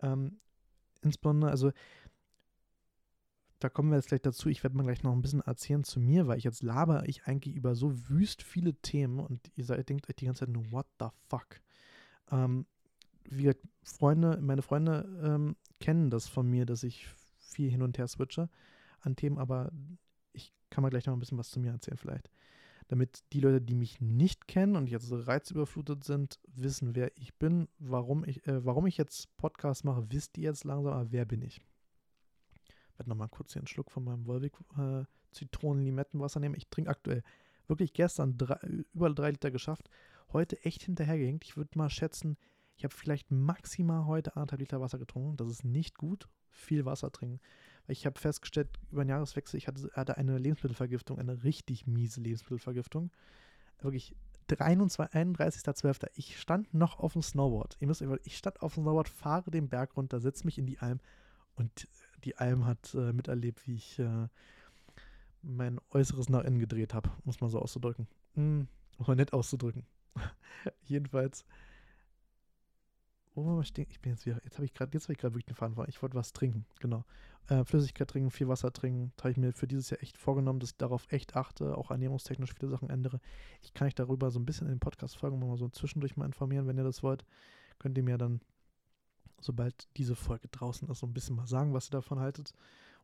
[0.00, 0.40] Ähm,
[1.02, 1.72] insbesondere, also
[3.58, 4.48] da kommen wir jetzt gleich dazu.
[4.48, 7.24] Ich werde mal gleich noch ein bisschen erzählen zu mir, weil ich jetzt laber ich
[7.24, 10.70] eigentlich über so wüst viele Themen und ihr seid, denkt euch die ganze Zeit nur,
[10.70, 11.60] what the fuck?
[12.30, 12.66] Ähm,
[13.24, 18.08] wie Freunde, meine Freunde ähm, kennen das von mir, dass ich viel hin und her
[18.08, 18.48] switche
[19.00, 19.72] an Themen, aber
[20.32, 22.30] ich kann mal gleich noch ein bisschen was zu mir erzählen vielleicht.
[22.88, 27.68] Damit die Leute, die mich nicht kennen und jetzt reizüberflutet sind, wissen, wer ich bin,
[27.78, 31.42] warum ich, äh, warum ich jetzt Podcast mache, wisst ihr jetzt langsam, aber wer bin
[31.42, 31.60] ich?
[32.98, 36.54] Werde nochmal kurz hier einen Schluck von meinem Wolwig äh, Zitronen-Limettenwasser nehmen.
[36.54, 37.22] Ich trinke aktuell
[37.66, 38.58] wirklich gestern drei,
[38.94, 39.90] über drei Liter geschafft.
[40.32, 41.44] Heute echt hinterhergehängt.
[41.44, 42.36] Ich würde mal schätzen,
[42.76, 45.36] ich habe vielleicht maximal heute anderthalb Liter Wasser getrunken.
[45.36, 46.28] Das ist nicht gut.
[46.50, 47.40] Viel Wasser trinken.
[47.88, 53.10] Ich habe festgestellt, über den Jahreswechsel, ich hatte, hatte eine Lebensmittelvergiftung, eine richtig miese Lebensmittelvergiftung.
[53.80, 54.16] Wirklich
[54.48, 56.08] 31.12.
[56.14, 57.76] Ich stand noch auf dem Snowboard.
[57.80, 60.78] Ihr müsst ich stand auf dem Snowboard, fahre den Berg runter, setze mich in die
[60.78, 61.00] Alm
[61.56, 61.88] und
[62.26, 64.28] die Alm hat äh, miterlebt, wie ich äh,
[65.42, 68.06] mein Äußeres nach innen gedreht habe, muss man so auszudrücken.
[68.34, 69.84] Hm, mal nett auszudrücken.
[70.84, 71.46] Jedenfalls
[73.36, 73.86] wo wir stehen?
[73.90, 76.16] Ich bin jetzt wieder, jetzt habe ich gerade, jetzt ich wirklich eine Faden Ich wollte
[76.16, 77.04] was trinken, genau.
[77.48, 79.12] Äh, Flüssigkeit trinken, viel Wasser trinken.
[79.16, 81.90] Da habe ich mir für dieses Jahr echt vorgenommen, dass ich darauf echt achte, auch
[81.90, 83.20] ernährungstechnisch viele Sachen ändere.
[83.62, 86.66] Ich kann euch darüber so ein bisschen in den Podcast-Folgen mal so zwischendurch mal informieren,
[86.66, 87.24] wenn ihr das wollt.
[87.78, 88.40] Könnt ihr mir dann,
[89.40, 92.52] sobald diese Folge draußen ist, so ein bisschen mal sagen, was ihr davon haltet.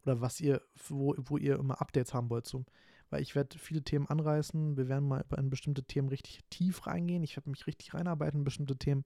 [0.04, 2.64] Oder was ihr, wo, wo ihr immer Updates haben wollt zu.
[3.10, 4.76] Weil ich werde viele Themen anreißen.
[4.76, 7.22] Wir werden mal in bestimmte Themen richtig tief reingehen.
[7.22, 9.04] Ich werde mich richtig reinarbeiten in bestimmte Themen.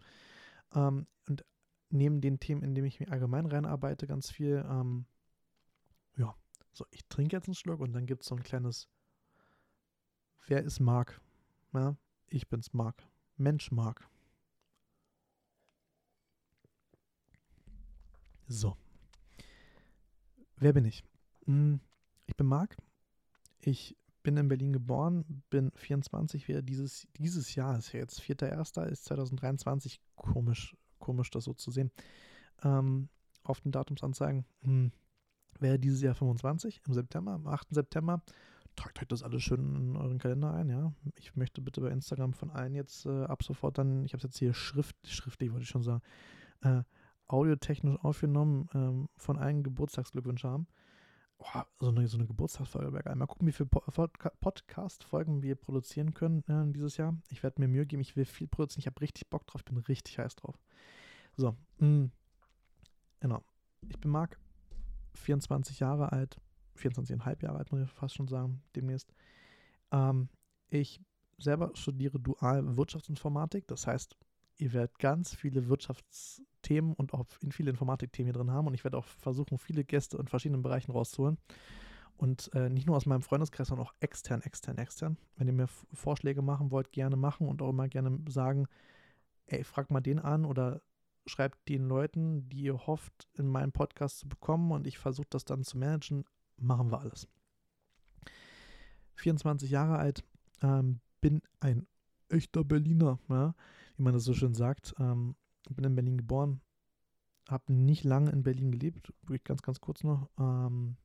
[0.74, 1.44] Ähm, und
[1.90, 5.06] neben den Themen, in denen ich mich allgemein reinarbeite, ganz viel, ähm,
[6.16, 6.34] ja,
[6.72, 8.88] so, ich trinke jetzt einen Schluck und dann gibt es so ein kleines,
[10.46, 11.20] wer ist Mark?
[11.72, 11.96] Ja,
[12.28, 13.06] ich bin's Mark.
[13.36, 14.08] Mensch Mark.
[18.48, 18.76] So.
[20.58, 21.04] Wer bin ich?
[21.46, 21.80] Hm,
[22.26, 22.76] ich bin Marc.
[23.60, 28.84] Ich bin in Berlin geboren, bin 24, wäre dieses, dieses Jahr, ist ja jetzt 4.1.,
[28.86, 31.92] ist 2023, komisch, komisch das so zu sehen,
[32.64, 33.08] ähm,
[33.44, 34.90] auf den Datumsanzeigen, hm,
[35.60, 37.68] wäre dieses Jahr 25, im September, am 8.
[37.70, 38.22] September.
[38.74, 40.92] Tragt euch das alles schön in euren Kalender ein, ja.
[41.14, 44.24] Ich möchte bitte bei Instagram von allen jetzt äh, ab sofort dann, ich habe es
[44.24, 46.02] jetzt hier schrift, schriftlich, wollte ich schon sagen,
[46.62, 46.82] äh,
[47.28, 50.66] audiotechnisch aufgenommen, ähm, von allen Geburtstagsglückwünsche haben
[51.38, 53.16] oh, so eine, so eine Geburtstagsfolge wäre geil.
[53.16, 57.16] Mal gucken, wie viele Podcast-Folgen wir produzieren können äh, dieses Jahr.
[57.30, 58.80] Ich werde mir Mühe geben, ich will viel produzieren.
[58.80, 60.58] Ich habe richtig Bock drauf, ich bin richtig heiß drauf.
[61.36, 62.12] So, mh, mm,
[63.20, 63.42] genau.
[63.88, 64.38] Ich bin Marc,
[65.14, 66.40] 24 Jahre alt,
[66.76, 69.12] 24,5 Jahre alt, muss ich fast schon sagen, demnächst.
[69.92, 70.28] Ähm,
[70.68, 71.00] ich
[71.38, 74.16] selber studiere dual Wirtschaftsinformatik, das heißt,
[74.58, 78.98] ihr werdet ganz viele Wirtschaftsthemen und auch viele Informatikthemen hier drin haben und ich werde
[78.98, 81.38] auch versuchen, viele Gäste in verschiedenen Bereichen rauszuholen.
[82.18, 85.18] Und äh, nicht nur aus meinem Freundeskreis, sondern auch extern, extern, extern.
[85.36, 88.68] Wenn ihr mir Vorschläge machen wollt, gerne machen und auch immer gerne sagen,
[89.46, 90.80] ey, frag mal den an oder
[91.26, 95.44] schreibt den Leuten, die ihr hofft, in meinem Podcast zu bekommen und ich versuche das
[95.44, 96.24] dann zu managen,
[96.56, 97.28] machen wir alles.
[99.16, 100.24] 24 Jahre alt,
[100.62, 101.86] ähm, bin ein
[102.28, 103.54] echter Berliner, ja?
[103.96, 104.94] Wie man das so schön sagt.
[104.98, 105.36] Ähm,
[105.70, 106.60] bin in Berlin geboren,
[107.48, 110.96] habe nicht lange in Berlin gelebt, wirklich ganz, ganz kurz noch, ähm,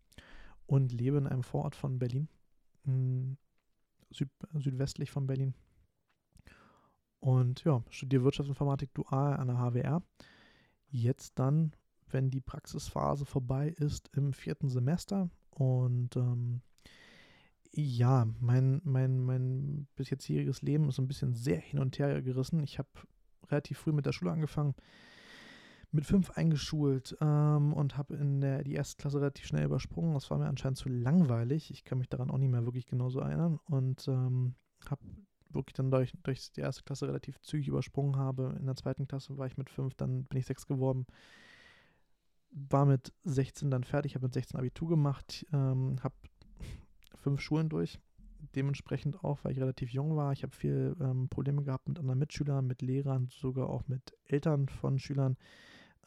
[0.68, 2.28] und lebe in einem Vorort von Berlin,
[4.12, 5.54] süd, südwestlich von Berlin.
[7.20, 10.02] Und ja, studiere Wirtschaftsinformatik dual an der HWR.
[10.88, 11.74] Jetzt dann,
[12.10, 15.30] wenn die Praxisphase vorbei ist, im vierten Semester.
[15.52, 16.62] Und ähm,
[17.74, 22.64] ja, mein, mein, mein bis jetztjähriges Leben ist ein bisschen sehr hin und her gerissen.
[22.64, 22.90] Ich habe
[23.50, 24.76] relativ früh mit der Schule angefangen,
[25.92, 30.14] mit fünf eingeschult ähm, und habe in der die erste Klasse relativ schnell übersprungen.
[30.14, 31.72] Das war mir anscheinend zu langweilig.
[31.72, 34.56] Ich kann mich daran auch nicht mehr wirklich genauso erinnern und ähm,
[34.90, 35.02] habe
[35.50, 38.56] wirklich dann durch, durch die erste Klasse relativ zügig übersprungen habe.
[38.60, 41.06] In der zweiten Klasse war ich mit fünf, dann bin ich sechs geworden.
[42.52, 46.16] War mit 16 dann fertig, habe mit 16 Abitur gemacht, ähm, habe
[47.22, 48.00] fünf Schulen durch.
[48.56, 50.34] dementsprechend auch, weil ich relativ jung war.
[50.34, 54.68] Ich habe viel ähm, Probleme gehabt mit anderen Mitschülern, mit Lehrern, sogar auch mit Eltern
[54.68, 55.38] von Schülern,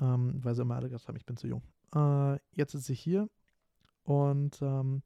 [0.00, 1.62] ähm, weil sie immer alle gesagt haben, ich bin zu jung.
[1.94, 3.28] Äh, jetzt sitze ich hier
[4.02, 5.02] und ähm,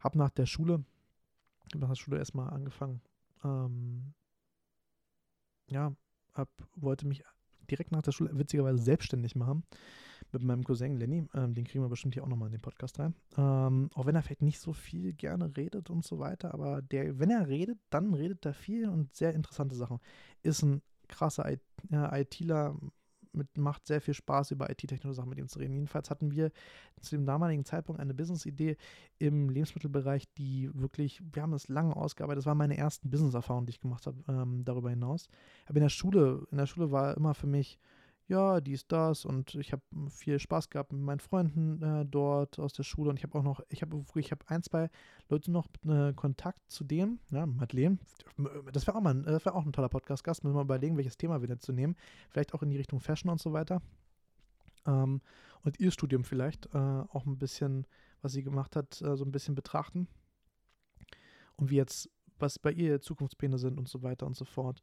[0.00, 0.84] habe nach der Schule,
[1.74, 3.00] nach der Schule erstmal angefangen,
[3.44, 4.14] ähm,
[5.68, 5.94] ja,
[6.34, 7.22] hab, wollte mich
[7.70, 9.62] direkt nach der Schule witzigerweise selbstständig machen
[10.32, 11.26] mit meinem Cousin Lenny.
[11.34, 13.14] Ähm, den kriegen wir bestimmt hier auch nochmal in den Podcast rein.
[13.36, 17.18] Ähm, auch wenn er vielleicht nicht so viel gerne redet und so weiter, aber der,
[17.18, 19.98] wenn er redet, dann redet er viel und sehr interessante Sachen.
[20.42, 21.58] Ist ein krasser
[21.90, 22.76] ITler,
[23.32, 25.74] mit, macht sehr viel Spaß, über IT-Technologie-Sachen mit ihm zu reden.
[25.74, 26.50] Jedenfalls hatten wir
[27.00, 28.76] zu dem damaligen Zeitpunkt eine Business-Idee
[29.18, 32.38] im Lebensmittelbereich, die wirklich, wir haben das lange ausgearbeitet.
[32.38, 35.28] Das war meine ersten Business-Erfahrungen, die ich gemacht habe, ähm, darüber hinaus.
[35.66, 37.78] Aber in der Schule, in der Schule war immer für mich,
[38.28, 42.72] ja, dies, das und ich habe viel Spaß gehabt mit meinen Freunden äh, dort aus
[42.72, 44.90] der Schule und ich habe auch noch, ich habe ich habe ein, zwei
[45.28, 47.98] Leute noch äh, Kontakt zu denen, ja, Madeleine,
[48.72, 51.48] das wäre auch mal, auch ein toller Podcast-Gast, müssen wir mal überlegen, welches Thema wir
[51.48, 51.96] denn zu nehmen,
[52.30, 53.82] vielleicht auch in die Richtung Fashion und so weiter.
[54.86, 55.20] Ähm,
[55.62, 57.86] und ihr Studium vielleicht äh, auch ein bisschen,
[58.20, 60.08] was sie gemacht hat, äh, so ein bisschen betrachten.
[61.56, 64.82] Und wie jetzt, was bei ihr Zukunftspläne sind und so weiter und so fort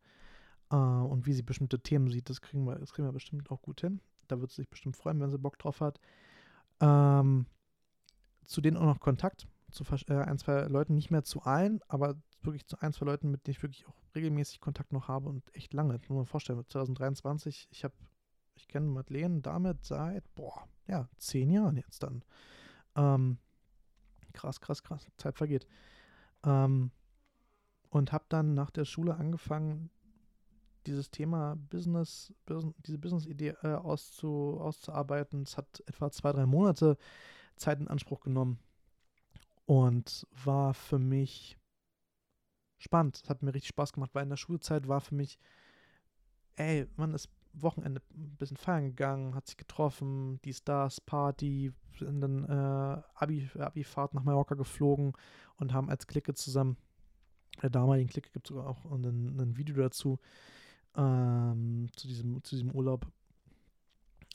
[0.72, 2.30] äh, und wie sie bestimmte Themen sieht.
[2.30, 4.02] Das kriegen, wir, das kriegen wir bestimmt auch gut hin.
[4.28, 6.00] Da wird sie sich bestimmt freuen, wenn sie Bock drauf hat.
[6.80, 7.46] Ähm,
[8.46, 12.16] zu denen auch noch Kontakt zu äh, ein, zwei Leuten, nicht mehr zu allen, aber
[12.42, 15.44] wirklich zu ein, zwei Leuten, mit denen ich wirklich auch regelmäßig Kontakt noch habe und
[15.56, 15.98] echt lange.
[15.98, 17.94] Das muss man vorstellen, 2023, ich habe,
[18.56, 22.24] ich kenne Madeleine damit seit, boah, ja, zehn Jahren jetzt dann.
[22.96, 23.38] Ähm,
[24.34, 25.68] krass, krass, krass, Zeit vergeht.
[26.44, 26.92] Ähm,
[27.90, 29.90] und habe dann nach der Schule angefangen,
[30.90, 32.34] dieses Thema Business,
[32.86, 35.44] diese Business-Idee äh, auszu, auszuarbeiten.
[35.44, 36.98] Es hat etwa zwei, drei Monate
[37.56, 38.60] Zeit in Anspruch genommen
[39.66, 41.58] und war für mich
[42.80, 43.22] spannend.
[43.24, 45.40] Es hat mir richtig Spaß gemacht, weil in der Schulzeit war für mich,
[46.56, 52.22] ey, man ist Wochenende ein bisschen feiern gegangen, hat sich getroffen, die Stars, Party, in
[52.22, 55.14] den äh, Abi, Abi-Fahrt nach Mallorca geflogen
[55.58, 56.78] und haben als Clique zusammen,
[57.62, 59.04] der damaligen Clique gibt es sogar auch ein,
[59.40, 60.20] ein Video dazu,
[60.96, 63.08] ähm, zu, diesem, zu diesem Urlaub.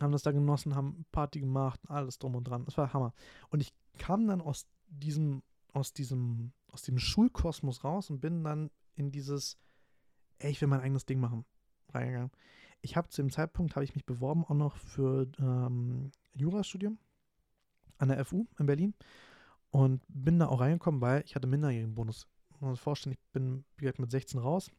[0.01, 2.65] Haben das da genossen, haben Party gemacht, alles drum und dran.
[2.65, 3.15] Das war Hammer.
[3.51, 8.71] Und ich kam dann aus diesem, aus diesem, aus dem Schulkosmos raus und bin dann
[8.97, 9.59] in dieses,
[10.39, 11.45] ey, ich will mein eigenes Ding machen,
[11.93, 12.31] reingegangen.
[12.81, 16.99] Ich habe zu dem Zeitpunkt, habe ich mich beworben auch noch für ähm, Jurastudium
[17.99, 18.95] an der FU in Berlin
[19.71, 22.29] und bin da auch reingekommen, weil ich hatte minderjährigen Bonus.
[22.61, 24.71] Man muss sich vorstellen, ich bin wie gesagt, mit 16 raus,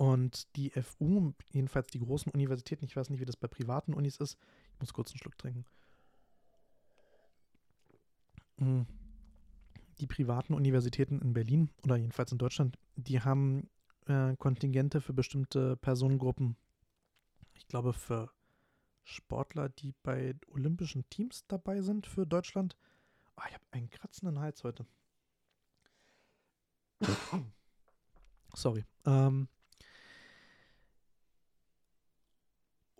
[0.00, 4.16] und die FU, jedenfalls die großen Universitäten, ich weiß nicht, wie das bei privaten Unis
[4.16, 4.38] ist,
[4.72, 5.66] ich muss kurz einen Schluck trinken.
[8.56, 8.86] Hm.
[9.98, 13.68] Die privaten Universitäten in Berlin oder jedenfalls in Deutschland, die haben
[14.06, 16.56] äh, Kontingente für bestimmte Personengruppen.
[17.52, 18.30] Ich glaube, für
[19.04, 22.74] Sportler, die bei olympischen Teams dabei sind für Deutschland.
[23.36, 24.86] Oh, ich habe einen kratzenden Hals heute.
[28.54, 28.86] Sorry.
[29.04, 29.46] Ähm,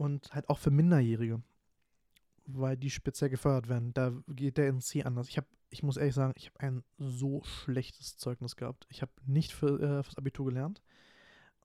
[0.01, 1.43] und halt auch für Minderjährige,
[2.47, 3.93] weil die speziell gefördert werden.
[3.93, 5.29] Da geht der NC anders.
[5.29, 8.87] Ich habe, ich muss ehrlich sagen, ich habe ein so schlechtes Zeugnis gehabt.
[8.89, 10.81] Ich habe nicht für, äh, fürs Abitur gelernt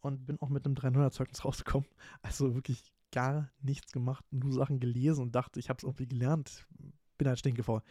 [0.02, 1.88] und bin auch mit einem 300-Zeugnis rausgekommen.
[2.24, 6.68] Also wirklich gar nichts gemacht, nur Sachen gelesen und dachte, ich habe es irgendwie gelernt.
[7.18, 7.84] Bin halt stinkevoll.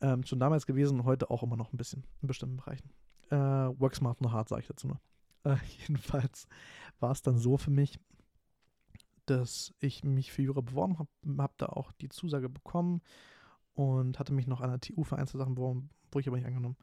[0.00, 2.90] Ähm, schon damals gewesen, heute auch immer noch ein bisschen in bestimmten Bereichen.
[3.30, 5.00] Äh, work smart, no hard, sage ich dazu nur.
[5.42, 6.46] Äh, jedenfalls
[7.00, 7.98] war es dann so für mich,
[9.26, 11.08] dass ich mich für Jura beworben habe,
[11.38, 13.02] habe da auch die Zusage bekommen
[13.74, 16.76] und hatte mich noch an der TU für Einzelsachen beworben, wurde ich aber nicht angenommen.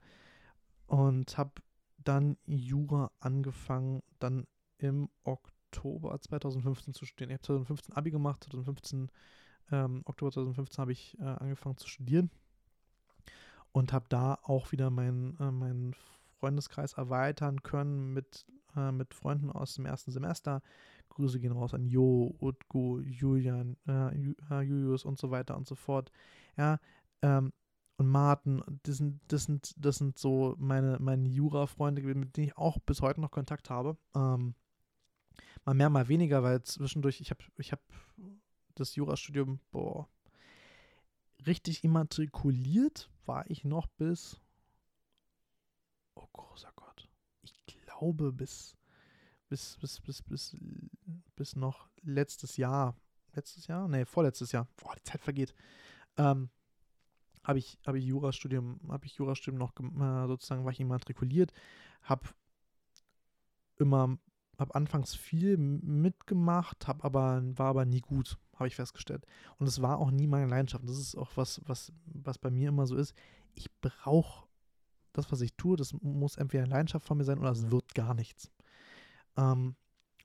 [0.88, 1.54] Und habe
[1.97, 7.30] dann Jura angefangen, dann im Oktober 2015 zu studieren.
[7.30, 9.12] Ich habe 2015 Abi gemacht, 2015,
[9.71, 12.30] ähm, Oktober 2015 habe ich äh, angefangen zu studieren
[13.71, 15.93] und habe da auch wieder meinen äh, mein
[16.39, 20.62] Freundeskreis erweitern können mit, äh, mit Freunden aus dem ersten Semester,
[21.12, 26.12] Grüße gehen raus an Jo, Utku, Julian, äh, Julius und so weiter und so fort.
[26.58, 26.80] Ja,
[27.21, 27.54] ähm,
[27.97, 32.58] und Martin, das sind, das sind, das sind so meine, meine Jura-Freunde, mit denen ich
[32.58, 33.97] auch bis heute noch Kontakt habe.
[34.15, 34.56] Ähm,
[35.65, 37.82] mal mehr, mal weniger, weil zwischendurch, ich habe ich hab
[38.76, 40.08] das Jurastudium, boah,
[41.45, 44.41] richtig immatrikuliert war ich noch bis,
[46.15, 47.08] oh großer Gott,
[47.43, 48.78] ich glaube bis
[49.52, 50.56] bis, bis, bis, bis,
[51.36, 52.95] bis noch letztes Jahr.
[53.34, 53.88] Letztes Jahr?
[53.88, 54.67] Nee, vorletztes Jahr.
[54.78, 55.54] Boah, die Zeit vergeht.
[56.17, 56.50] Ähm,
[57.43, 61.52] habe ich, habe ich Jurastudium, habe ich Jurastudium noch äh, sozusagen, war ich immatrikuliert,
[62.04, 62.30] habe
[63.78, 64.17] immer,
[64.60, 69.26] habe anfangs viel mitgemacht, habe aber, war aber nie gut, habe ich festgestellt.
[69.58, 70.88] Und es war auch nie meine Leidenschaft.
[70.88, 73.15] Das ist auch was, was, was bei mir immer so ist.
[73.56, 74.47] Ich brauche
[75.13, 77.93] das, was ich tue, das muss entweder eine Leidenschaft von mir sein oder es wird
[77.95, 78.52] gar nichts.
[79.36, 79.76] Ähm,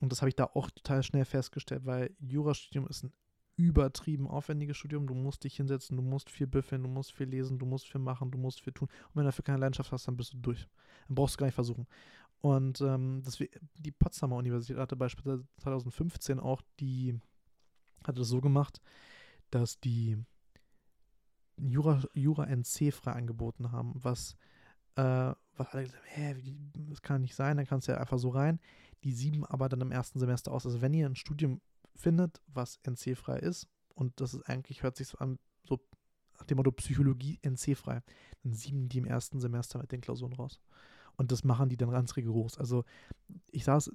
[0.01, 3.13] und das habe ich da auch total schnell festgestellt, weil Jurastudium ist ein
[3.57, 5.07] übertrieben aufwendiges Studium.
[5.07, 8.01] Du musst dich hinsetzen, du musst viel büffeln, du musst viel lesen, du musst viel
[8.01, 8.89] machen, du musst viel tun.
[8.89, 10.69] Und wenn du dafür keine Leidenschaft hast, dann bist du durch.
[11.09, 11.87] Dann brauchst du gar nicht versuchen.
[12.41, 17.19] Und ähm, das, die Potsdamer Universität hatte beispielsweise 2015 auch die,
[18.05, 18.81] hatte das so gemacht,
[19.51, 20.19] dass die
[21.57, 24.37] Jura, Jura NC frei angeboten haben, was,
[24.97, 26.37] äh, was alle gesagt haben, hä,
[26.89, 28.61] das kann nicht sein, dann kannst du ja einfach so rein.
[29.05, 30.67] Die sieben aber dann im ersten Semester aus.
[30.67, 31.61] Also wenn ihr ein Studium
[31.95, 35.81] findet, was NC-frei ist, und das ist eigentlich, hört sich so an, so
[36.39, 38.03] nach dem Motto Psychologie NC-frei,
[38.43, 40.61] dann sieben die im ersten Semester mit den Klausuren raus.
[41.17, 42.59] Und das machen die dann ganz rigoros.
[42.59, 42.85] Also
[43.51, 43.91] ich saß,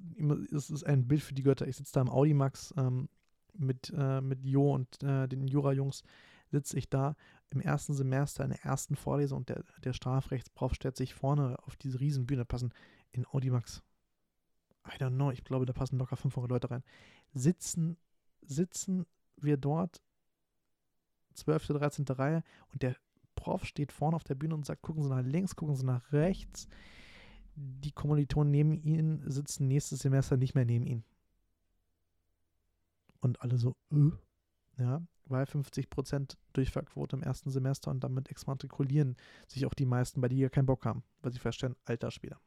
[0.52, 1.68] es ist ein Bild für die Götter.
[1.68, 3.08] Ich sitze da im Audimax ähm,
[3.54, 6.02] mit, äh, mit Jo und äh, den Jura-Jungs,
[6.52, 7.16] sitze ich da
[7.50, 11.76] im ersten Semester in der ersten Vorlesung und der, der Strafrechtsprof stellt sich vorne auf
[11.76, 12.72] diese Riesenbühne, passen
[13.10, 13.82] in Audimax
[14.86, 16.82] I don't know, ich glaube, da passen locker 500 Leute rein.
[17.32, 17.96] Sitzen,
[18.42, 20.02] sitzen wir dort,
[21.34, 22.04] 12., 13.
[22.08, 22.96] Reihe, und der
[23.34, 26.12] Prof steht vorne auf der Bühne und sagt, gucken Sie nach links, gucken Sie nach
[26.12, 26.66] rechts.
[27.54, 31.04] Die Kommilitonen neben Ihnen sitzen nächstes Semester nicht mehr neben Ihnen.
[33.20, 34.10] Und alle so, äh,
[34.78, 40.28] ja, weil 50% Durchfallquote im ersten Semester und damit exmatrikulieren sich auch die meisten, bei
[40.28, 42.40] die ja keinen Bock haben, weil sie feststellen, alter Spieler.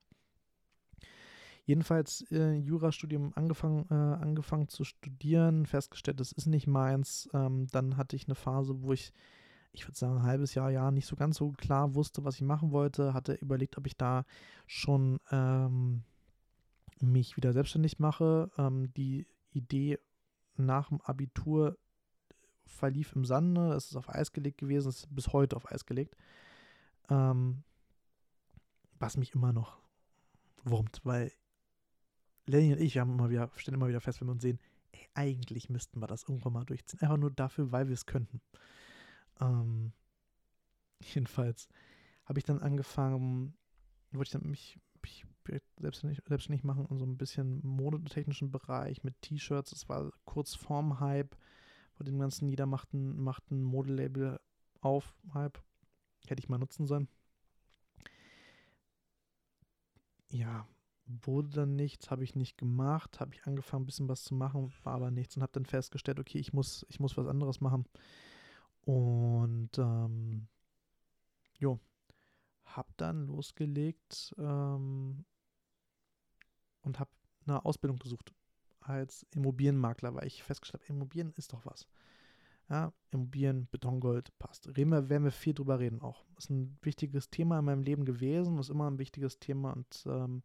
[1.65, 7.27] Jedenfalls äh, Jurastudium angefangen, äh, angefangen zu studieren, festgestellt, das ist nicht meins.
[7.33, 9.11] Ähm, dann hatte ich eine Phase, wo ich,
[9.71, 12.43] ich würde sagen, ein halbes Jahr, Jahr nicht so ganz so klar wusste, was ich
[12.43, 13.15] machen wollte.
[13.15, 14.25] Hatte überlegt, ob ich da
[14.67, 16.03] schon ähm,
[17.01, 18.51] mich wieder selbstständig mache.
[18.59, 19.97] Ähm, die Idee
[20.57, 21.77] nach dem Abitur
[22.65, 23.73] verlief im Sande.
[23.73, 26.15] Es ist auf Eis gelegt gewesen, es ist bis heute auf Eis gelegt.
[27.09, 27.63] Ähm,
[28.99, 29.77] was mich immer noch
[30.63, 31.31] wurmt, weil
[32.47, 34.59] Lenny und ich, wir haben immer wieder, stellen immer wieder fest, wenn wir uns sehen,
[34.91, 36.99] ey, eigentlich müssten wir das irgendwann mal durchziehen.
[37.01, 38.41] Einfach nur dafür, weil wir es könnten.
[39.39, 39.93] Ähm,
[41.01, 41.67] jedenfalls
[42.25, 43.55] habe ich dann angefangen,
[44.11, 45.25] wollte ich dann mich, mich
[45.79, 49.71] selbstständig, selbstständig machen in so ein bisschen modetechnischen Bereich mit T-Shirts.
[49.71, 51.35] Es war kurz vorm Hype,
[51.95, 54.39] vor dem ganzen jeder macht ein, Modelabel
[54.81, 55.61] auf, Hype.
[56.27, 57.07] Hätte ich mal nutzen sollen.
[60.29, 60.67] Ja,
[61.05, 64.73] wurde dann nichts, habe ich nicht gemacht, habe ich angefangen, ein bisschen was zu machen,
[64.83, 67.85] war aber nichts und habe dann festgestellt, okay, ich muss, ich muss was anderes machen.
[68.81, 70.47] Und ähm,
[71.59, 71.79] jo,
[72.65, 75.25] habe dann losgelegt ähm,
[76.81, 77.11] und habe
[77.45, 78.33] eine Ausbildung gesucht
[78.87, 81.87] als Immobilienmakler, weil ich festgestellt habe, Immobilien ist doch was.
[82.69, 84.67] Ja, Immobilien, Betongold, passt.
[84.75, 86.25] Reden wir, werden wir viel drüber reden auch.
[86.37, 90.41] Ist ein wichtiges Thema in meinem Leben gewesen, ist immer ein wichtiges Thema und ähm,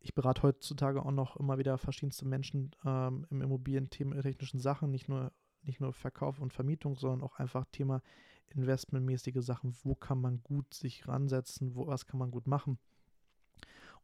[0.00, 5.32] ich berate heutzutage auch noch immer wieder verschiedenste Menschen ähm, im Immobilientechnischen Sachen, nicht nur,
[5.62, 8.02] nicht nur Verkauf und Vermietung, sondern auch einfach Thema
[8.48, 9.74] investmentmäßige Sachen.
[9.82, 12.78] Wo kann man gut sich ransetzen, wo, was kann man gut machen?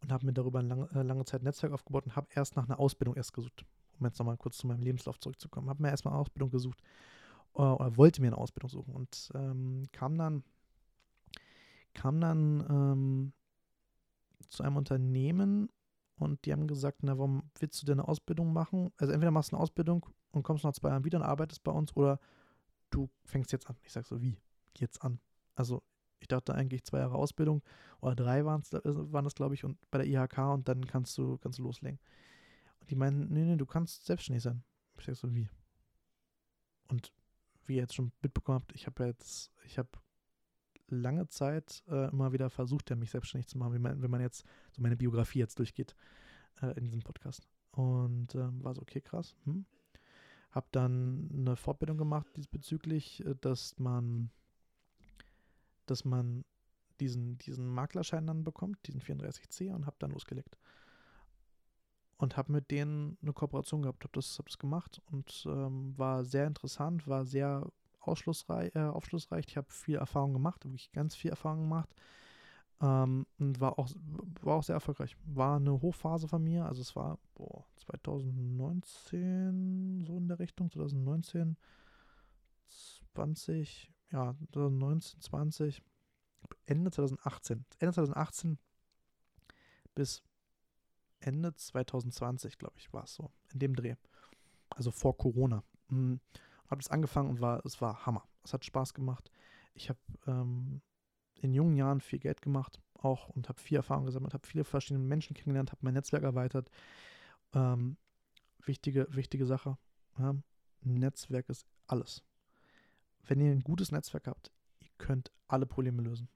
[0.01, 2.67] Und habe mir darüber lange, äh, lange Zeit ein Netzwerk aufgebaut und habe erst nach
[2.69, 3.65] einer Ausbildung erst gesucht.
[3.99, 5.69] Um jetzt nochmal kurz zu meinem Lebenslauf zurückzukommen.
[5.69, 6.81] Habe mir erstmal eine Ausbildung gesucht
[7.55, 10.45] äh, oder wollte mir eine Ausbildung suchen und ähm, kam dann,
[11.95, 13.33] kam dann ähm,
[14.49, 15.69] zu einem Unternehmen
[16.17, 18.93] und die haben gesagt, na, warum willst du denn eine Ausbildung machen?
[18.97, 21.73] Also entweder machst du eine Ausbildung und kommst nach zwei Jahren wieder und arbeitest bei
[21.73, 22.19] uns oder
[22.91, 23.77] du fängst jetzt an.
[23.83, 24.37] Ich sag so, wie?
[24.77, 25.21] Jetzt an.
[25.55, 25.83] Also
[26.21, 27.63] ich dachte eigentlich zwei Jahre Ausbildung
[28.01, 28.63] oder drei waren
[29.25, 31.99] das, glaube ich, und bei der IHK und dann kannst du, kannst du loslegen.
[32.81, 34.63] Und die meinen, nee, nee, du kannst selbstständig sein.
[34.99, 35.49] Ich sag so, wie?
[36.89, 37.13] Und
[37.67, 39.91] wie ihr jetzt schon mitbekommen habt, ich habe jetzt, ich habe
[40.89, 44.21] lange Zeit äh, immer wieder versucht, ja, mich selbstständig zu machen, wenn man, wenn man
[44.21, 45.95] jetzt so meine Biografie jetzt durchgeht
[46.63, 47.49] äh, in diesem Podcast.
[47.73, 49.37] Und ähm, war so, okay, krass.
[49.45, 49.67] Hm.
[50.51, 54.31] Hab dann eine Fortbildung gemacht diesbezüglich, äh, dass man,
[55.91, 56.45] dass man
[57.01, 60.59] diesen, diesen Maklerschein dann bekommt, diesen 34C, und hab dann losgelegt.
[62.17, 66.25] Und habe mit denen eine Kooperation gehabt, habe das, hab das gemacht und ähm, war
[66.25, 67.71] sehr interessant, war sehr
[68.01, 68.75] aufschlussreich.
[68.75, 69.45] Äh, aufschlussreich.
[69.49, 71.89] Ich habe viel Erfahrung gemacht, wirklich ganz viel Erfahrung gemacht.
[72.81, 73.89] Ähm, und war auch,
[74.43, 75.17] war auch sehr erfolgreich.
[75.25, 81.57] War eine Hochphase von mir, also es war boah, 2019, so in der Richtung, 2019,
[83.15, 85.83] 20, ja, 2019, 20,
[86.67, 88.59] Ende 2018, Ende 2018
[89.95, 90.23] bis
[91.21, 93.97] Ende 2020, glaube ich, war es so, in dem Dreh.
[94.71, 95.65] Also vor Corona.
[95.89, 96.21] Mhm.
[96.69, 98.29] Habe es angefangen und war, es war Hammer.
[98.45, 99.31] Es hat Spaß gemacht.
[99.75, 100.83] Ich habe ähm,
[101.35, 105.05] in jungen Jahren viel Geld gemacht, auch und habe viel Erfahrung gesammelt, habe viele verschiedene
[105.05, 106.71] Menschen kennengelernt, habe mein Netzwerk erweitert.
[107.55, 107.97] Ähm,
[108.65, 109.79] wichtige, wichtige Sache.
[110.19, 110.35] Ja,
[110.83, 112.23] Netzwerk ist alles.
[113.29, 114.51] Wenn ihr ein gutes Netzwerk habt,
[114.81, 116.29] ihr könnt alle Probleme lösen.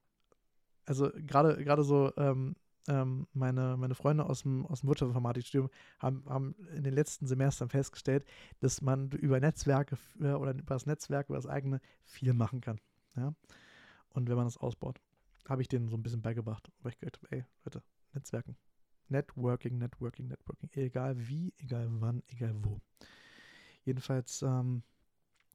[0.87, 2.55] Also gerade gerade so ähm,
[2.89, 7.69] ähm, meine, meine Freunde aus dem, aus dem Wirtschaftsinformatikstudium haben, haben in den letzten Semestern
[7.69, 8.25] festgestellt,
[8.61, 12.81] dass man über Netzwerke äh, oder über das Netzwerk, über das eigene viel machen kann.
[13.17, 13.35] Ja?
[14.11, 15.01] Und wenn man das ausbaut,
[15.49, 17.83] habe ich denen so ein bisschen beigebracht, weil ich gedacht habe, ey, Leute,
[18.15, 18.57] Netzwerken.
[19.09, 20.71] Networking, Networking, Networking.
[20.73, 22.81] Egal wie, egal wann, egal wo.
[23.85, 24.83] Jedenfalls ähm,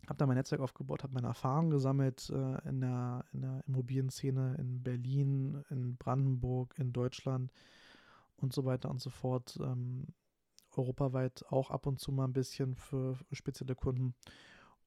[0.05, 4.55] habe da mein Netzwerk aufgebaut, habe meine Erfahrungen gesammelt äh, in, der, in der Immobilienszene
[4.59, 7.51] in Berlin, in Brandenburg, in Deutschland
[8.37, 9.57] und so weiter und so fort.
[9.61, 10.07] Ähm,
[10.75, 14.13] europaweit auch ab und zu mal ein bisschen für, spezielle Kunden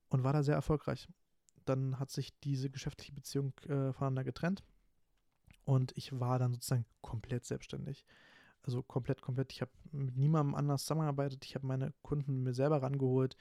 [0.08, 1.08] und war da sehr erfolgreich.
[1.64, 4.62] Dann hat sich diese geschäftliche Beziehung äh, voneinander getrennt
[5.64, 8.04] und ich war dann sozusagen komplett selbstständig.
[8.62, 9.52] Also komplett, komplett.
[9.52, 11.44] Ich habe mit niemandem anders zusammengearbeitet.
[11.44, 13.36] Ich habe meine Kunden mir selber rangeholt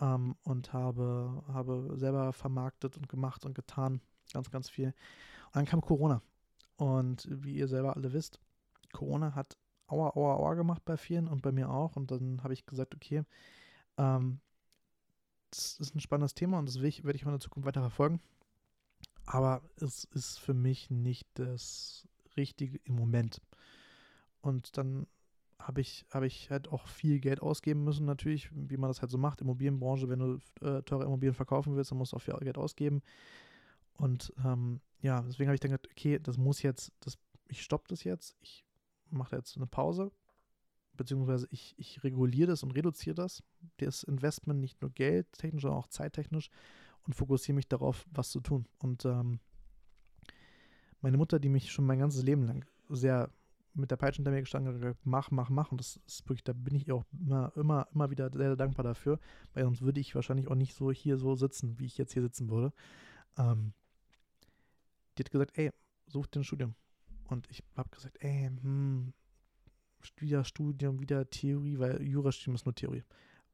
[0.00, 4.00] ähm, und habe, habe selber vermarktet und gemacht und getan.
[4.32, 4.88] Ganz, ganz viel.
[5.46, 6.22] Und dann kam Corona.
[6.76, 8.40] Und wie ihr selber alle wisst,
[8.92, 11.96] Corona hat Aua, Aua, Aua gemacht bei vielen und bei mir auch.
[11.96, 13.24] Und dann habe ich gesagt, okay,
[13.96, 14.40] ähm,
[15.50, 18.20] das ist ein spannendes Thema und das werde ich auch in der Zukunft weiter verfolgen.
[19.24, 23.40] Aber es ist für mich nicht das Richtige im Moment.
[24.40, 25.06] Und dann
[25.58, 29.10] habe ich, hab ich halt auch viel Geld ausgeben müssen, natürlich, wie man das halt
[29.10, 29.40] so macht.
[29.40, 33.02] Immobilienbranche, wenn du äh, teure Immobilien verkaufen willst, dann musst du auch viel Geld ausgeben.
[33.94, 37.86] Und ähm, ja, deswegen habe ich dann gedacht, okay, das muss jetzt, das, ich stoppe
[37.88, 38.64] das jetzt, ich
[39.10, 40.12] mache jetzt eine Pause,
[40.94, 43.42] beziehungsweise ich, ich reguliere das und reduziere das,
[43.78, 46.50] das Investment, nicht nur geldtechnisch, sondern auch zeittechnisch
[47.04, 48.66] und fokussiere mich darauf, was zu tun.
[48.78, 49.40] Und ähm,
[51.00, 53.30] meine Mutter, die mich schon mein ganzes Leben lang sehr
[53.76, 55.70] mit der Peitsche hinter mir gestanden und gesagt, mach, mach, mach.
[55.70, 58.84] Und das ist wirklich, da bin ich auch immer, immer, immer wieder sehr, sehr dankbar
[58.84, 59.18] dafür,
[59.54, 62.22] weil sonst würde ich wahrscheinlich auch nicht so hier so sitzen, wie ich jetzt hier
[62.22, 62.72] sitzen würde.
[63.38, 63.72] Ähm,
[65.16, 65.70] die hat gesagt, ey,
[66.06, 66.74] such dir ein Studium.
[67.24, 69.12] Und ich habe gesagt, ey, hm,
[70.18, 73.02] wieder Studium, wieder Theorie, weil Jurastudium ist nur Theorie.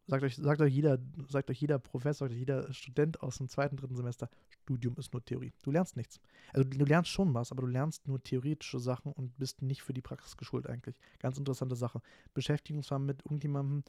[0.09, 0.99] Sagt euch, sagt euch jeder,
[1.29, 4.29] sagt euch jeder Professor, sagt euch jeder Student aus dem zweiten, dritten Semester,
[4.63, 5.53] Studium ist nur Theorie.
[5.63, 6.21] Du lernst nichts.
[6.53, 9.93] Also du lernst schon was, aber du lernst nur theoretische Sachen und bist nicht für
[9.93, 10.99] die Praxis geschult eigentlich.
[11.21, 12.01] Ganz interessante Sache.
[12.35, 13.85] Beschäftigen uns mal mit irgendjemandem,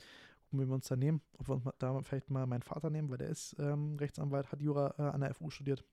[0.49, 3.17] gucken wir uns da nehmen, ob wir uns da vielleicht mal meinen Vater nehmen, weil
[3.17, 5.83] der ist ähm, Rechtsanwalt, hat Jura äh, an der FU studiert.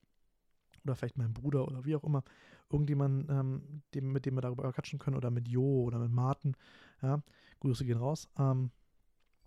[0.83, 2.23] Oder vielleicht mein Bruder oder wie auch immer.
[2.69, 6.55] Irgendjemand, ähm, dem, mit dem wir darüber quatschen können oder mit Jo oder mit Martin.
[7.01, 7.21] Ja,
[7.59, 8.29] Grüße gehen raus.
[8.37, 8.71] Ähm,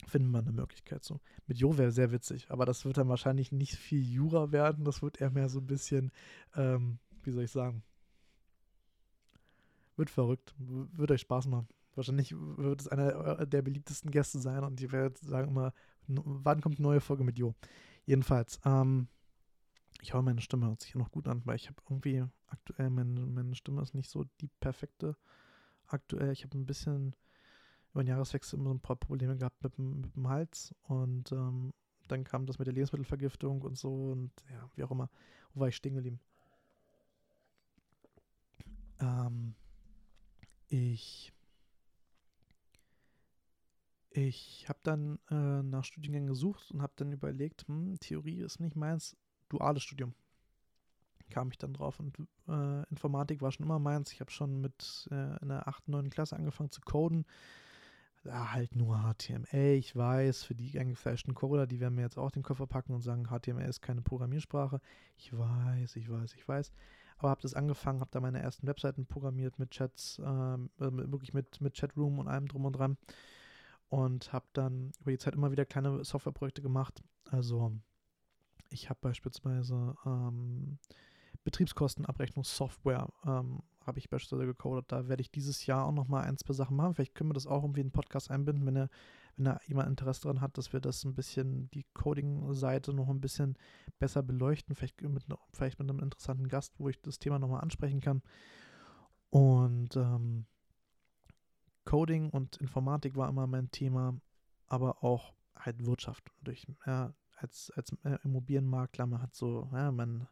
[0.06, 1.20] finden wir eine Möglichkeit so.
[1.46, 4.84] Mit Jo wäre sehr witzig, aber das wird dann wahrscheinlich nicht viel Jura werden.
[4.84, 6.12] Das wird eher mehr so ein bisschen,
[6.56, 7.82] ähm, wie soll ich sagen,
[9.96, 11.68] wird verrückt, wird euch Spaß machen.
[11.94, 15.72] Wahrscheinlich wird es einer der beliebtesten Gäste sein und ihr werdet sagen immer,
[16.06, 17.54] wann kommt eine neue Folge mit Jo?
[18.04, 19.08] Jedenfalls, ähm,
[20.02, 23.20] ich hoffe, meine Stimme hört sich noch gut an, weil ich habe irgendwie aktuell, meine,
[23.20, 25.16] meine Stimme ist nicht so die perfekte
[25.86, 26.32] aktuell.
[26.32, 27.14] Ich habe ein bisschen
[27.94, 31.72] über den Jahreswechsel immer so ein paar Probleme gehabt mit, mit dem Hals und ähm,
[32.08, 35.08] dann kam das mit der Lebensmittelvergiftung und so und ja, wie auch immer.
[35.54, 36.20] Wo war ich stehen geblieben?
[38.98, 39.54] Ähm,
[40.66, 41.32] ich
[44.10, 48.76] ich habe dann äh, nach Studiengängen gesucht und habe dann überlegt, hm, Theorie ist nicht
[48.76, 49.16] meins,
[49.48, 50.14] duales Studium.
[51.30, 52.16] Kam ich dann drauf und
[52.48, 54.12] äh, Informatik war schon immer meins.
[54.12, 56.10] Ich habe schon mit äh, in der 8., 9.
[56.10, 57.24] Klasse angefangen zu coden
[58.24, 59.74] ja, halt nur HTML.
[59.74, 63.02] Ich weiß, für die eingefleischten Coder, die werden mir jetzt auch den Koffer packen und
[63.02, 64.80] sagen, HTML ist keine Programmiersprache.
[65.16, 66.72] Ich weiß, ich weiß, ich weiß.
[67.18, 71.32] Aber habe das angefangen, habe da meine ersten Webseiten programmiert mit Chats, ähm, äh, wirklich
[71.32, 72.96] mit, mit Chatroom und allem drum und dran.
[73.88, 77.02] Und habe dann über die Zeit immer wieder kleine Softwareprojekte gemacht.
[77.30, 77.72] Also
[78.70, 80.78] ich habe beispielsweise ähm,
[81.44, 84.86] Betriebskostenabrechnungssoftware ähm, habe ich beispielsweise gecodet.
[84.88, 86.94] Da werde ich dieses Jahr auch nochmal ein, zwei Sachen machen.
[86.94, 88.90] Vielleicht können wir das auch irgendwie in den Podcast einbinden, wenn, er,
[89.36, 93.20] wenn da jemand Interesse daran hat, dass wir das ein bisschen, die Coding-Seite noch ein
[93.20, 93.56] bisschen
[93.98, 94.74] besser beleuchten.
[94.74, 98.22] Vielleicht mit, vielleicht mit einem interessanten Gast, wo ich das Thema nochmal ansprechen kann.
[99.30, 100.46] Und ähm,
[101.84, 104.18] Coding und Informatik war immer mein Thema,
[104.66, 106.30] aber auch halt Wirtschaft.
[106.42, 110.28] Durch, ja, als, als äh, Immobilienmakler, man hat so, ja, man,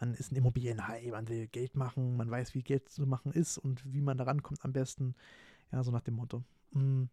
[0.00, 3.58] man ist ein Immobilienhai, man will Geld machen, man weiß, wie Geld zu machen ist
[3.58, 5.14] und wie man da rankommt am besten.
[5.70, 6.42] Ja, so nach dem Motto.
[6.72, 7.04] Mm.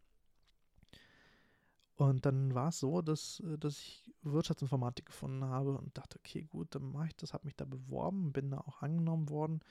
[1.96, 6.44] Und dann war es so, dass, äh, dass ich Wirtschaftsinformatik gefunden habe und dachte, okay,
[6.44, 9.62] gut, dann mache ich das, habe mich da beworben, bin da auch angenommen worden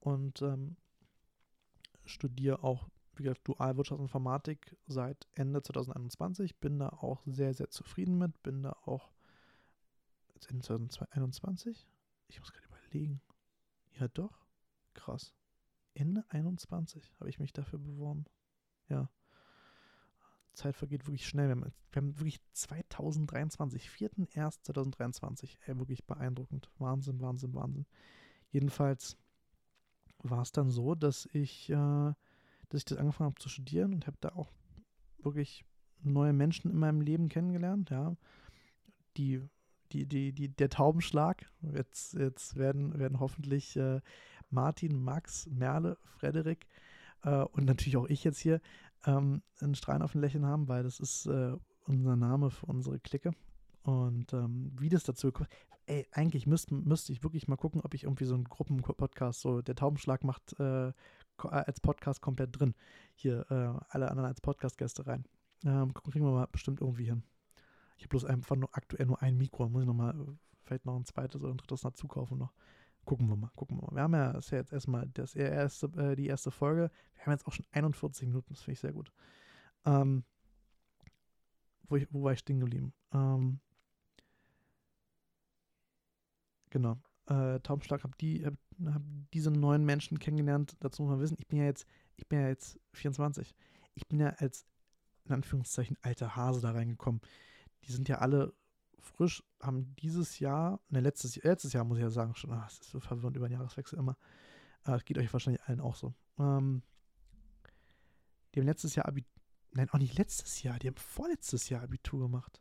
[0.00, 0.76] und ähm,
[2.06, 6.56] studiere auch, wie gesagt, Dual Wirtschaftsinformatik seit Ende 2021.
[6.58, 9.12] Bin da auch sehr, sehr zufrieden mit, bin da auch
[10.48, 11.86] Ende 2021.
[12.28, 13.20] Ich muss gerade überlegen.
[13.98, 14.46] Ja, doch.
[14.94, 15.34] Krass.
[15.94, 18.24] Ende 21 habe ich mich dafür beworben.
[18.88, 19.10] Ja.
[20.54, 21.48] Zeit vergeht wirklich schnell.
[21.48, 25.56] Wir haben, wir haben wirklich 2023, 4.1.2023.
[25.66, 26.70] Ey, wirklich beeindruckend.
[26.78, 27.86] Wahnsinn, Wahnsinn, Wahnsinn.
[28.50, 29.16] Jedenfalls
[30.18, 34.06] war es dann so, dass ich, äh, dass ich das angefangen habe zu studieren und
[34.06, 34.52] habe da auch
[35.18, 35.64] wirklich
[36.00, 38.16] neue Menschen in meinem Leben kennengelernt, ja.
[39.16, 39.40] Die,
[39.92, 41.46] die, die, die, der Taubenschlag.
[41.62, 44.00] Jetzt, jetzt werden, werden hoffentlich äh,
[44.50, 46.66] Martin, Max, Merle, Frederik
[47.22, 48.60] äh, und natürlich auch ich jetzt hier
[49.06, 52.98] ähm, einen Strahlen auf den Lächeln haben, weil das ist äh, unser Name für unsere
[52.98, 53.32] Clique.
[53.82, 55.48] Und ähm, wie das dazu kommt,
[55.86, 59.62] ey, eigentlich müsste müsst ich wirklich mal gucken, ob ich irgendwie so einen Gruppenpodcast, so
[59.62, 60.92] der Taubenschlag macht äh, äh,
[61.48, 62.74] als Podcast komplett drin.
[63.14, 65.24] Hier äh, alle anderen als Podcast-Gäste rein.
[65.64, 67.22] Ähm, kriegen wir mal bestimmt irgendwie hin.
[67.98, 69.68] Ich habe bloß einfach nur aktuell nur ein Mikro.
[69.68, 70.14] Muss ich nochmal,
[70.62, 72.52] vielleicht noch ein zweites oder ein drittes dazu kaufen noch.
[73.04, 73.94] Gucken wir mal, gucken wir mal.
[73.96, 76.90] Wir haben ja, das ist ja jetzt erstmal das erste, äh, die erste Folge.
[77.14, 79.12] Wir haben jetzt auch schon 41 Minuten, das finde ich sehr gut.
[79.84, 80.24] Ähm,
[81.88, 82.92] wo, ich, wo war ich stehen geblieben?
[83.12, 83.60] Ähm,
[86.70, 86.98] genau.
[87.26, 89.02] Äh, Taubenschlag habe die, hab, hab
[89.34, 90.76] diese neuen Menschen kennengelernt.
[90.80, 91.86] Dazu muss man wissen, ich bin ja jetzt,
[92.16, 93.54] ich bin ja jetzt 24.
[93.94, 94.66] Ich bin ja als
[95.24, 97.20] in Anführungszeichen alter Hase da reingekommen.
[97.84, 98.54] Die sind ja alle
[99.00, 102.80] frisch, haben dieses Jahr, ne, letztes, letztes Jahr muss ich ja sagen, schon, ah, es
[102.80, 104.16] ist so verwirrend über den Jahreswechsel immer.
[104.84, 106.14] Äh, geht euch wahrscheinlich allen auch so.
[106.38, 106.82] Ähm,
[108.54, 109.30] die haben letztes Jahr Abitur,
[109.72, 112.60] nein, auch nicht letztes Jahr, die haben vorletztes Jahr Abitur gemacht.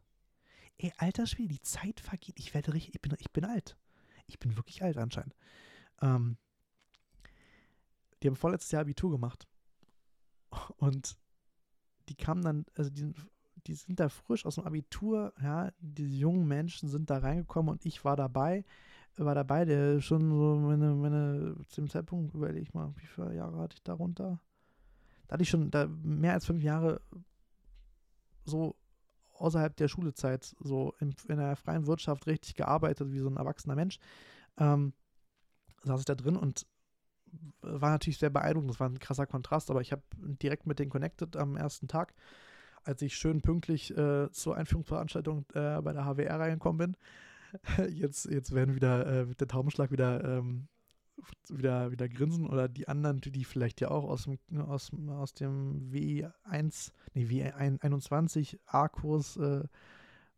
[0.78, 2.40] Ey, alter Spiel, die Zeit vergeht.
[2.40, 3.78] Ich werde richtig, ich bin, ich bin alt.
[4.28, 5.36] Ich bin wirklich alt anscheinend.
[6.02, 6.38] Ähm,
[8.22, 9.48] die haben vorletztes Jahr Abitur gemacht.
[10.78, 11.18] Und
[12.10, 13.18] die kamen dann, also die sind
[13.68, 17.86] die sind da frisch aus dem Abitur, ja, diese jungen Menschen sind da reingekommen und
[17.86, 18.64] ich war dabei,
[19.18, 23.36] war dabei, der schon so meine, meine, zu dem Zeitpunkt, überlege ich mal, wie viele
[23.36, 24.40] Jahre hatte ich da runter?
[25.28, 27.02] Da hatte ich schon da mehr als fünf Jahre
[28.46, 28.76] so
[29.40, 33.76] außerhalb der Schulezeit, so in, in der freien Wirtschaft richtig gearbeitet, wie so ein erwachsener
[33.76, 34.00] Mensch.
[34.58, 34.94] Ähm,
[35.84, 36.66] saß ich da drin und
[37.62, 38.72] war natürlich sehr beeindruckend.
[38.72, 42.14] Das war ein krasser Kontrast, aber ich habe direkt mit denen connected am ersten Tag
[42.88, 46.98] als ich schön pünktlich äh, zur Einführungsveranstaltung äh, bei der HWR reingekommen bin.
[47.90, 50.68] Jetzt, jetzt werden wieder äh, der Taubenschlag wieder, ähm,
[51.48, 55.90] wieder, wieder grinsen oder die anderen, die vielleicht ja auch aus dem, aus, aus dem
[55.90, 59.64] W1, nee, W21 A-Kurs äh,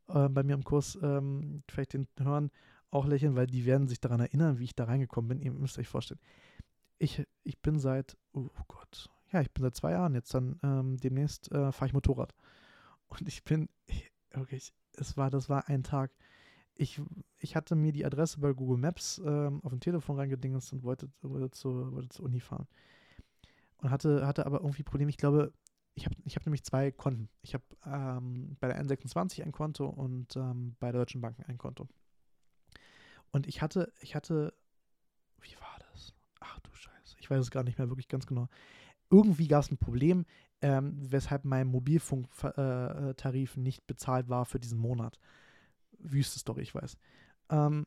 [0.08, 2.52] äh, bei mir im Kurs ähm, vielleicht den hören,
[2.92, 5.42] auch lächeln, weil die werden sich daran erinnern, wie ich da reingekommen bin.
[5.42, 6.22] Ihr müsst euch vorstellen.
[7.00, 10.98] Ich, ich bin seit, oh Gott, ja, ich bin seit zwei Jahren jetzt dann ähm,
[10.98, 12.34] demnächst äh, fahre ich Motorrad.
[13.08, 13.70] Und ich bin,
[14.32, 16.12] wirklich, es war, das war ein Tag.
[16.76, 17.02] Ich,
[17.40, 21.10] ich hatte mir die Adresse bei Google Maps ähm, auf dem Telefon reingedingst und wollte,
[21.22, 22.68] wollte, zu, wollte zur Uni fahren.
[23.78, 25.10] Und hatte, hatte aber irgendwie Probleme.
[25.10, 25.54] Ich glaube,
[25.96, 27.30] ich habe ich hab nämlich zwei Konten.
[27.42, 31.58] Ich habe ähm, bei der N26 ein Konto und ähm, bei der Deutschen Bank ein
[31.58, 31.88] Konto.
[33.32, 34.54] Und ich hatte, ich hatte,
[35.42, 36.14] wie war das?
[36.40, 38.48] Ach du Scheiße, ich weiß es gar nicht mehr wirklich ganz genau
[39.10, 40.26] irgendwie gab es ein Problem,
[40.62, 45.20] ähm, weshalb mein Mobilfunktarif äh, nicht bezahlt war für diesen Monat.
[45.98, 46.98] Wüste Story, ich weiß.
[47.50, 47.86] Ähm,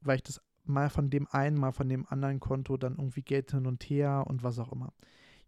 [0.00, 3.50] weil ich das mal von dem einen, mal von dem anderen Konto dann irgendwie Geld
[3.50, 4.92] hin und her und was auch immer.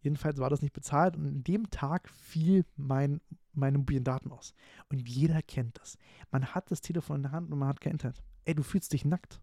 [0.00, 3.20] Jedenfalls war das nicht bezahlt und in dem Tag fiel mein,
[3.52, 4.54] meine mobilen Daten aus.
[4.88, 5.98] Und jeder kennt das.
[6.30, 8.22] Man hat das Telefon in der Hand und man hat kein Internet.
[8.46, 9.40] Ey, du fühlst dich nackt.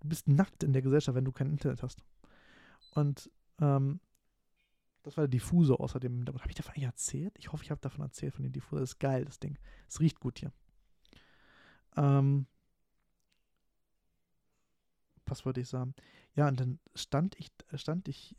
[0.00, 2.04] Du bist nackt in der Gesellschaft, wenn du kein Internet hast.
[2.94, 4.00] Und ähm,
[5.04, 6.26] das war der Diffusor außerdem.
[6.26, 7.38] Habe ich davon eigentlich erzählt?
[7.38, 8.80] Ich hoffe, ich habe davon erzählt, von dem Diffusor.
[8.80, 9.58] Das ist geil, das Ding.
[9.86, 10.52] Es riecht gut hier.
[11.96, 12.46] Ähm,
[15.26, 15.94] was wollte ich sagen?
[16.34, 18.34] Ja, und dann stand ich, stand ich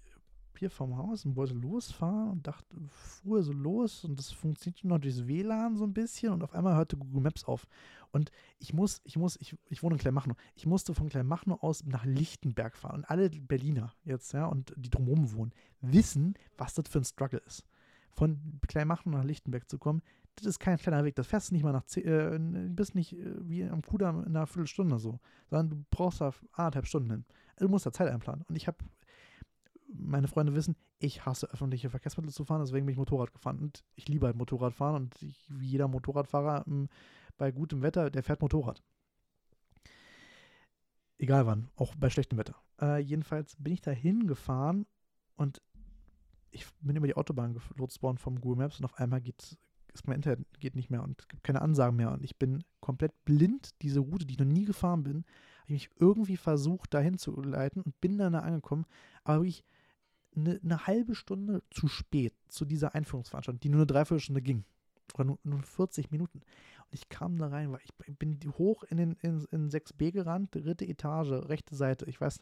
[0.57, 4.99] hier vorm Haus und wollte losfahren und dachte, fuhr so los und das funktioniert noch
[4.99, 7.67] durchs WLAN so ein bisschen und auf einmal hörte Google Maps auf.
[8.11, 10.37] Und ich muss, ich muss, ich, ich wohne in Kleinmachnow.
[10.55, 12.97] Ich musste von Kleinmachnow aus nach Lichtenberg fahren.
[12.97, 15.51] Und alle Berliner jetzt, ja, und die drumherum wohnen,
[15.81, 17.65] wissen, was das für ein Struggle ist.
[18.11, 20.01] Von Kleinmachnow nach Lichtenberg zu kommen,
[20.35, 21.15] das ist kein kleiner Weg.
[21.15, 22.37] Das fährst du nicht mal nach, äh,
[22.69, 26.87] bist nicht äh, wie am Kudamm in einer Viertelstunde so, sondern du brauchst da anderthalb
[26.87, 27.25] Stunden hin.
[27.55, 28.45] Also du musst da Zeit einplanen.
[28.47, 28.77] Und ich habe,
[29.87, 33.59] meine Freunde wissen, ich hasse öffentliche Verkehrsmittel zu fahren, deswegen bin ich Motorrad gefahren.
[33.59, 36.89] Und ich liebe halt Motorradfahren und ich, wie jeder Motorradfahrer m,
[37.37, 38.81] bei gutem Wetter, der fährt Motorrad.
[41.17, 42.55] Egal wann, auch bei schlechtem Wetter.
[42.81, 44.85] Äh, jedenfalls bin ich da hingefahren
[45.35, 45.61] und
[46.51, 49.57] ich bin über die Autobahn gelotst worden vom Google Maps und auf einmal geht,
[49.93, 52.63] ist mein Internet geht nicht mehr und es gibt keine Ansagen mehr und ich bin
[52.79, 55.25] komplett blind, diese Route, die ich noch nie gefahren bin,
[55.61, 58.85] habe ich mich irgendwie versucht, dahin zu leiten und bin dann da angekommen,
[59.23, 59.63] aber wirklich
[60.35, 64.65] eine, eine, halbe Stunde zu spät zu dieser Einführungsveranstaltung, die nur eine Dreiviertelstunde ging.
[65.13, 66.39] Oder nur, nur 40 Minuten.
[66.39, 70.53] Und ich kam da rein, weil ich bin hoch in, den, in, in 6b gerannt,
[70.53, 72.05] dritte Etage, rechte Seite.
[72.05, 72.39] Ich weiß,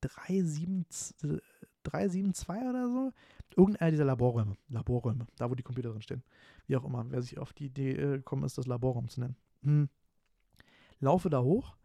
[0.00, 3.12] 372 oder so.
[3.56, 4.56] Irgendeiner dieser Laborräume.
[4.68, 6.22] Laborräume, da wo die Computer drin stehen.
[6.66, 9.36] Wie auch immer, wer sich auf die Idee äh, gekommen ist, das Laborraum zu nennen.
[9.62, 9.88] Hm.
[11.00, 11.76] Laufe da hoch,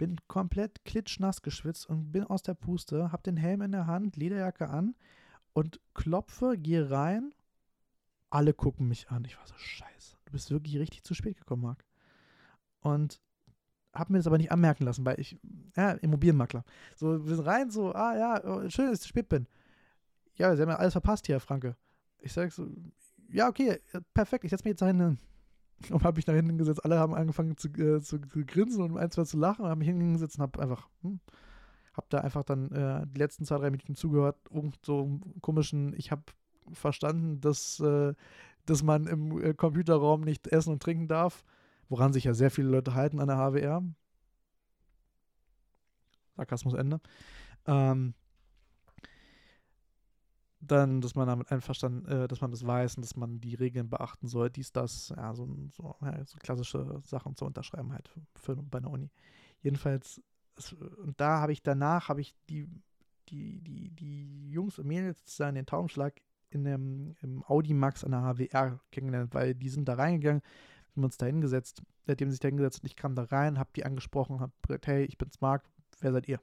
[0.00, 4.16] bin komplett klitschnass geschwitzt und bin aus der Puste, hab den Helm in der Hand,
[4.16, 4.94] Lederjacke an
[5.52, 7.34] und klopfe, gehe rein.
[8.30, 9.26] Alle gucken mich an.
[9.26, 11.84] Ich war so, scheiße, du bist wirklich richtig zu spät gekommen, Marc.
[12.80, 13.20] Und
[13.92, 15.38] habe mir das aber nicht anmerken lassen, weil ich,
[15.76, 16.64] ja, Immobilienmakler.
[16.96, 19.46] So, wir sind rein, so, ah ja, schön, dass ich zu spät bin.
[20.36, 21.76] Ja, sie haben ja alles verpasst hier, Franke.
[22.20, 22.66] Ich sage so,
[23.28, 23.78] ja, okay,
[24.14, 25.18] perfekt, ich setze mich jetzt da hinten
[25.90, 26.84] Und habe mich da hinten gesetzt.
[26.84, 29.78] Alle haben angefangen zu, äh, zu, zu, grinsen und ein, zwei zu lachen und habe
[29.78, 31.20] mich hingesetzt und habe einfach, hm,
[31.94, 34.36] habe da einfach dann äh, die letzten zwei, drei Minuten zugehört.
[34.52, 36.22] Irgend so komischen, ich habe
[36.72, 38.12] verstanden, dass, äh,
[38.66, 41.44] dass man im äh, Computerraum nicht essen und trinken darf
[41.90, 43.82] woran sich ja sehr viele Leute halten an der HWR.
[46.36, 47.00] Sarkasmus Ende.
[47.66, 48.14] Ähm,
[50.60, 53.88] dann, dass man damit einverstanden, äh, dass man das weiß und dass man die Regeln
[53.88, 58.56] beachten soll, dies, das, ja, so, so, ja, so klassische Sachen zu unterschreiben halt für,
[58.56, 59.10] bei einer Uni.
[59.62, 60.22] Jedenfalls,
[60.56, 62.68] es, und da habe ich danach, habe ich die,
[63.30, 68.10] die, die, die Jungs und Mädels sozusagen den Taubenschlag in dem, im Audi Max an
[68.10, 70.42] der HWR kennengelernt, weil die sind da reingegangen,
[70.94, 73.84] haben uns da hingesetzt, seitdem sich da hingesetzt und ich kam da rein, hab die
[73.84, 75.64] angesprochen, hab gesagt, hey, ich bin's Marc,
[76.00, 76.40] wer seid ihr?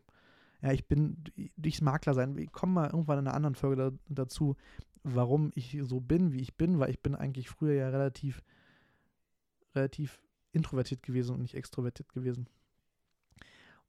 [0.61, 1.23] Ja, ich bin
[1.55, 2.37] durchs Makler sein.
[2.37, 4.55] Ich komme mal irgendwann in einer anderen Folge da, dazu,
[5.03, 8.43] warum ich so bin, wie ich bin, weil ich bin eigentlich früher ja relativ,
[9.75, 12.49] relativ introvertiert gewesen und nicht extrovertiert gewesen.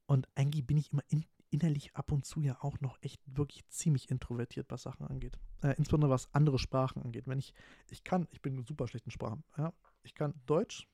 [0.06, 3.66] Und eigentlich bin ich immer in, innerlich ab und zu ja auch noch echt wirklich
[3.68, 5.38] ziemlich introvertiert, was Sachen angeht.
[5.62, 7.26] Äh, insbesondere was andere Sprachen angeht.
[7.26, 7.54] Wenn ich,
[7.90, 9.42] ich kann, ich bin super schlechten Sprachen.
[9.56, 9.72] Ja?
[10.02, 10.86] Ich kann Deutsch,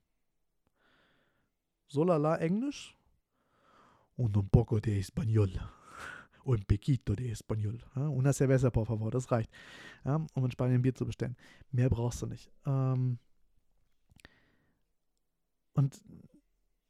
[1.89, 2.97] solala Englisch
[4.17, 5.51] und un poco de español.
[6.47, 7.83] Un poquito de español.
[7.97, 8.09] Ja?
[8.09, 9.51] Una cerveza, por favor, das reicht.
[10.05, 10.17] Ja?
[10.35, 11.37] Um in Spanien Bier zu bestellen.
[11.73, 12.51] Mehr brauchst du nicht.
[12.67, 13.19] Ähm
[15.73, 16.01] und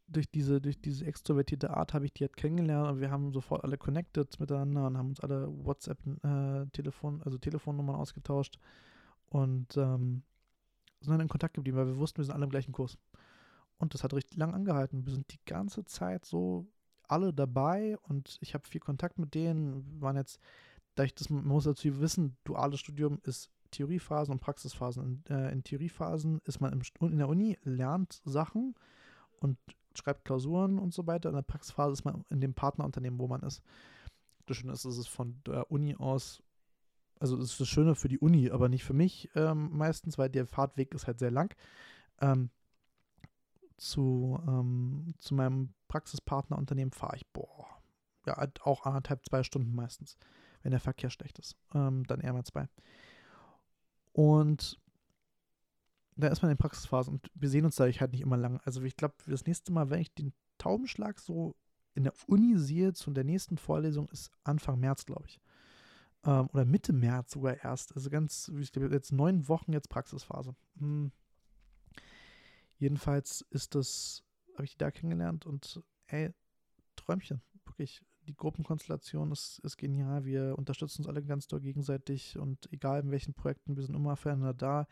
[0.06, 3.64] durch diese, durch diese extrovertierte Art habe ich die halt kennengelernt und wir haben sofort
[3.64, 8.58] alle connected miteinander und haben uns alle WhatsApp-Telefon, äh, also Telefonnummern ausgetauscht
[9.26, 10.22] und ähm,
[11.00, 12.98] sind dann in Kontakt geblieben, weil wir wussten, wir sind alle im gleichen Kurs.
[13.78, 15.04] Und das hat richtig lang angehalten.
[15.04, 16.66] Wir sind die ganze Zeit so
[17.08, 20.00] alle dabei und ich habe viel Kontakt mit denen.
[20.00, 20.40] Waren jetzt,
[20.94, 25.24] da ich das, man muss dazu wissen, duales Studium ist Theoriephasen und Praxisphasen.
[25.28, 28.74] In, äh, in Theoriephasen ist man im, in der Uni, lernt Sachen
[29.40, 29.58] und
[29.94, 31.28] schreibt Klausuren und so weiter.
[31.28, 33.62] In der Praxisphase ist man in dem Partnerunternehmen, wo man ist.
[34.46, 36.42] Das Schöne ist, dass es von der Uni aus,
[37.18, 40.30] also das ist das Schöne für die Uni, aber nicht für mich ähm, meistens, weil
[40.30, 41.54] der Fahrtweg ist halt sehr lang.
[42.20, 42.50] Ähm,
[43.76, 47.68] zu, ähm, zu meinem Praxispartnerunternehmen fahre ich, boah,
[48.26, 50.16] ja, halt auch anderthalb, zwei Stunden meistens,
[50.62, 51.56] wenn der Verkehr schlecht ist.
[51.72, 52.68] Ähm, dann eher mal zwei.
[54.12, 54.80] Und
[56.16, 58.60] da ist man in Praxisphase und wir sehen uns dadurch halt nicht immer lang.
[58.64, 61.54] Also ich glaube, das nächste Mal, wenn ich den Taubenschlag so
[61.94, 65.40] in der Uni sehe, zu der nächsten Vorlesung, ist Anfang März, glaube ich.
[66.24, 67.94] Ähm, oder Mitte März sogar erst.
[67.94, 70.56] Also ganz, ich glaube, jetzt neun Wochen jetzt Praxisphase.
[70.78, 71.12] Hm.
[72.78, 74.23] Jedenfalls ist das,
[74.54, 76.32] habe ich die da kennengelernt und ey,
[76.96, 78.02] Träumchen, wirklich.
[78.26, 80.24] Die Gruppenkonstellation ist, ist genial.
[80.24, 84.16] Wir unterstützen uns alle ganz doll gegenseitig und egal in welchen Projekten, wir sind immer
[84.16, 84.86] füreinander da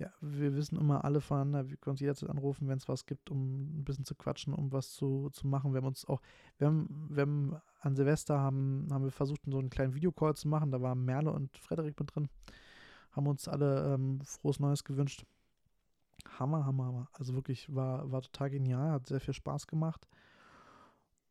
[0.00, 3.30] wir, wir wissen immer alle voneinander, wir können uns jederzeit anrufen, wenn es was gibt,
[3.30, 5.72] um ein bisschen zu quatschen, um was zu, zu machen.
[5.72, 6.20] Wir haben uns auch,
[6.58, 10.48] wir haben, wir haben an Silvester haben, haben wir versucht, so einen kleinen Videocall zu
[10.48, 10.70] machen.
[10.70, 12.28] Da waren Merle und Frederik mit drin.
[13.12, 15.24] Haben uns alle ähm, frohes Neues gewünscht.
[16.38, 17.08] Hammer, Hammer, Hammer.
[17.12, 20.06] Also wirklich war, war total genial, hat sehr viel Spaß gemacht.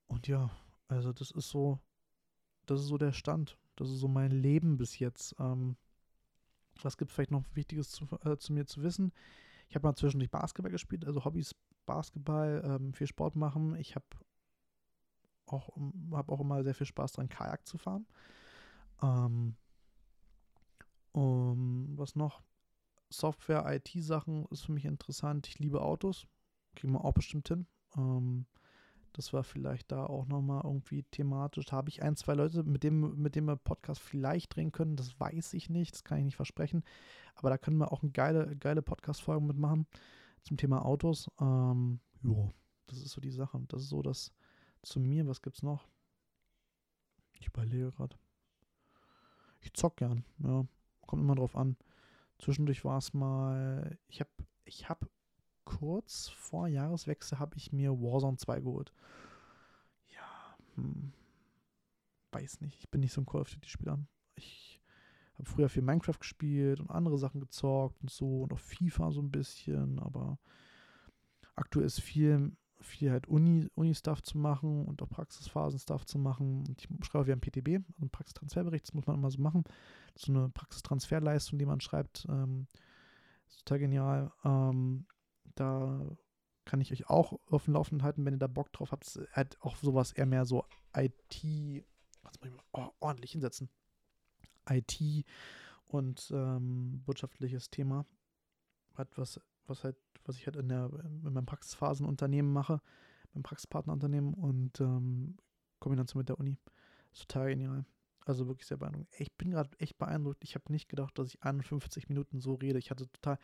[0.07, 0.49] Und ja,
[0.87, 1.79] also das ist so,
[2.65, 3.57] das ist so der Stand.
[3.75, 5.35] Das ist so mein Leben bis jetzt.
[5.39, 5.77] Ähm,
[6.81, 9.11] was gibt es vielleicht noch Wichtiges zu, äh, zu, mir zu wissen?
[9.67, 13.75] Ich habe mal zwischendurch Basketball gespielt, also Hobbys Basketball, ähm, viel Sport machen.
[13.75, 14.05] Ich habe
[15.45, 15.69] auch,
[16.11, 18.05] hab auch immer sehr viel Spaß dran, Kajak zu fahren.
[19.01, 19.55] Ähm,
[21.11, 22.41] um, was noch?
[23.10, 25.47] Software, IT-Sachen ist für mich interessant.
[25.47, 26.28] Ich liebe Autos.
[26.76, 27.68] Kriegen wir auch bestimmt hin.
[27.97, 28.45] Ähm,
[29.14, 31.66] das war vielleicht da auch nochmal irgendwie thematisch.
[31.66, 34.95] Da habe ich ein, zwei Leute, mit dem, mit dem wir Podcast vielleicht drehen können.
[34.95, 36.84] Das weiß ich nicht, das kann ich nicht versprechen.
[37.36, 39.88] Aber da können wir auch eine geile, geile Podcast-Folge mitmachen
[40.43, 41.28] zum Thema Autos.
[41.41, 42.51] Ähm, jo,
[42.88, 43.60] das ist so die Sache.
[43.68, 44.32] Das ist so das
[44.84, 45.28] zu mir.
[45.28, 45.88] Was gibt's noch?
[47.39, 48.16] Ich überlege gerade.
[49.62, 50.66] Ich zock gern, ja.
[51.07, 51.76] Kommt immer drauf an.
[52.39, 54.31] Zwischendurch war es mal, ich habe
[54.63, 55.07] ich hab
[55.65, 58.91] kurz vor Jahreswechsel habe ich mir Warzone 2 geholt.
[60.07, 61.13] Ja, hm,
[62.31, 62.79] weiß nicht.
[62.79, 63.99] Ich bin nicht so ein Call of Duty-Spieler.
[64.35, 64.81] Ich
[65.33, 69.21] habe früher viel Minecraft gespielt und andere Sachen gezockt und so und auch FIFA so
[69.21, 70.39] ein bisschen, aber
[71.55, 72.51] aktuell ist viel,
[72.82, 76.65] viel halt Uni, Uni-Stuff zu machen und auch Praxisphasen-Stuff zu machen.
[76.67, 79.63] Und ich schreibe wie ein PTB, also einen Praxistransferbericht, das muss man immer so machen.
[80.15, 82.25] So eine Praxistransferleistung, die man schreibt.
[82.30, 82.67] Ähm,
[83.59, 84.32] total genial.
[84.43, 85.05] Ähm,
[85.55, 86.05] da
[86.65, 89.19] kann ich euch auch auf dem Laufenden halten, wenn ihr da Bock drauf habt.
[89.34, 90.65] Halt auch sowas eher mehr so
[90.95, 91.43] IT,
[92.23, 93.69] was muss ich mal oh, ordentlich hinsetzen.
[94.69, 95.25] IT
[95.88, 98.05] und ähm, wirtschaftliches Thema.
[98.95, 99.97] Hat was, was halt,
[100.30, 102.82] was ich halt in der in meinem Praxisphasenunternehmen mache,
[103.34, 105.36] beim Praxispartnerunternehmen und ähm,
[105.80, 106.57] Kombination mit der Uni.
[107.11, 107.86] Ist total genial.
[108.25, 109.09] Also wirklich sehr beeindruckend.
[109.17, 110.43] Ich bin gerade echt beeindruckt.
[110.43, 112.77] Ich habe nicht gedacht, dass ich 51 Minuten so rede.
[112.77, 113.39] Ich hatte total,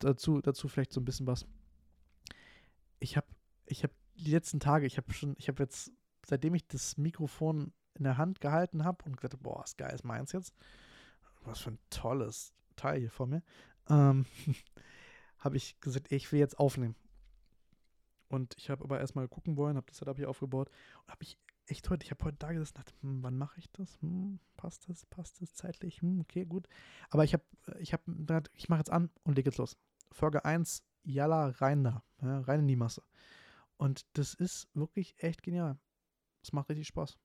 [0.00, 1.46] dazu, dazu vielleicht so ein bisschen was.
[2.98, 3.28] Ich habe
[3.66, 5.92] ich hab die letzten Tage, ich habe schon, ich habe jetzt,
[6.26, 10.04] seitdem ich das Mikrofon in der Hand gehalten habe und gesagt, boah, ist geil, ist
[10.04, 10.54] meins jetzt.
[11.44, 13.42] Was für ein tolles Teil hier vor mir.
[13.88, 14.26] Ähm,
[15.40, 16.94] habe ich gesagt, ich will jetzt aufnehmen.
[18.28, 20.70] Und ich habe aber erstmal gucken wollen, habe das Setup hier aufgebaut
[21.02, 21.36] und habe ich
[21.66, 24.00] echt heute, ich habe heute da gesessen und dachte, hm, wann mache ich das?
[24.02, 25.06] Hm, passt das?
[25.06, 26.00] Passt das zeitlich?
[26.00, 26.68] Hm, okay, gut.
[27.08, 27.44] Aber ich habe,
[27.78, 29.76] ich habe, ich mache jetzt an und lege jetzt los.
[30.12, 33.02] Folge 1, Jalla rein da, ja, rein in die Masse.
[33.76, 35.78] Und das ist wirklich echt genial.
[36.42, 37.18] Es macht richtig Spaß.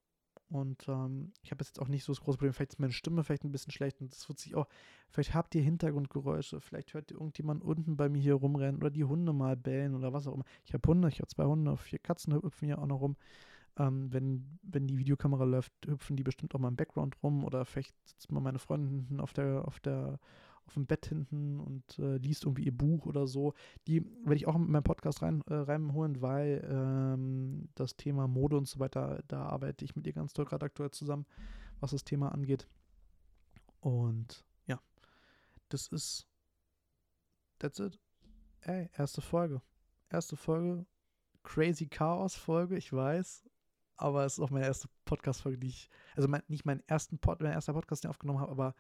[0.50, 2.54] Und ähm, ich habe jetzt auch nicht so das große Problem.
[2.54, 4.68] Vielleicht ist meine Stimme vielleicht ein bisschen schlecht und das wird sich auch.
[5.10, 6.62] Vielleicht habt ihr Hintergrundgeräusche.
[6.62, 10.14] Vielleicht hört ihr irgendjemand unten bei mir hier rumrennen oder die Hunde mal bellen oder
[10.14, 10.46] was auch immer.
[10.66, 13.16] Ich habe Hunde, ich habe zwei Hunde, vier Katzen hüpfen hier auch noch rum.
[13.78, 17.66] Ähm, wenn, wenn die Videokamera läuft, hüpfen die bestimmt auch mal im Background rum oder
[17.66, 20.20] vielleicht sitzt mal meine Freundin auf der, auf der,
[20.68, 23.54] auf dem Bett hinten und äh, liest irgendwie ihr Buch oder so.
[23.88, 28.58] Die werde ich auch in meinen Podcast rein, äh, reinholen, weil ähm, das Thema Mode
[28.58, 31.26] und so weiter, da arbeite ich mit ihr ganz toll gerade aktuell zusammen,
[31.80, 32.68] was das Thema angeht.
[33.80, 34.82] Und ja,
[35.70, 36.28] das ist,
[37.60, 38.00] that's it.
[38.62, 39.62] Ey, erste Folge.
[40.10, 40.86] Erste Folge,
[41.44, 43.44] Crazy Chaos Folge, ich weiß,
[43.98, 47.42] aber es ist auch meine erste Podcast-Folge, die ich, also mein, nicht meinen ersten Pod,
[47.42, 48.76] mein erster Podcast, den ich aufgenommen habe, aber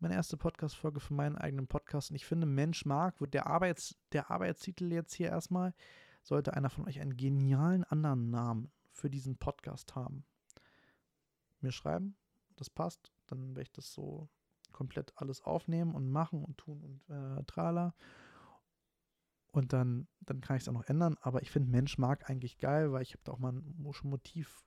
[0.00, 2.10] meine erste Podcast-Folge für meinen eigenen Podcast.
[2.10, 5.74] Und ich finde, Mensch mag, wird der, Arbeits, der Arbeitstitel jetzt hier erstmal,
[6.22, 10.24] sollte einer von euch einen genialen anderen Namen für diesen Podcast haben.
[11.60, 12.16] Mir schreiben,
[12.56, 14.28] das passt, dann werde ich das so
[14.72, 17.94] komplett alles aufnehmen und machen und tun und äh, trala.
[19.50, 21.16] Und dann, dann kann ich es auch noch ändern.
[21.20, 24.64] Aber ich finde Mensch mag eigentlich geil, weil ich habe da auch mal ein Motiv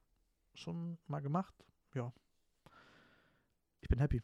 [0.54, 1.56] schon mal gemacht.
[1.94, 2.12] Ja.
[3.80, 4.22] Ich bin happy.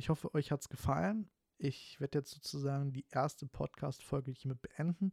[0.00, 1.28] Ich hoffe, euch hat es gefallen.
[1.58, 5.10] Ich werde jetzt sozusagen die erste Podcast-Folge hiermit beenden.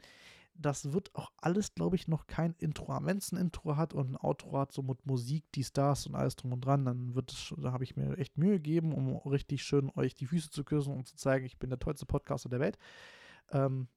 [0.53, 3.05] Das wird auch alles, glaube ich, noch kein Intro haben.
[3.05, 6.15] Wenn es ein Intro hat und ein Outro hat, so mit Musik, die Stars und
[6.15, 9.17] alles drum und dran, dann wird es, da habe ich mir echt Mühe gegeben, um
[9.29, 12.47] richtig schön euch die Füße zu küssen und zu zeigen, ich bin der tollste Podcaster
[12.47, 12.77] der Welt.
[13.51, 13.89] Ähm,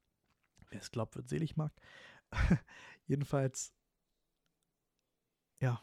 [0.70, 1.72] wer es glaubt, wird selig mag.
[3.06, 3.72] Jedenfalls,
[5.60, 5.80] ja,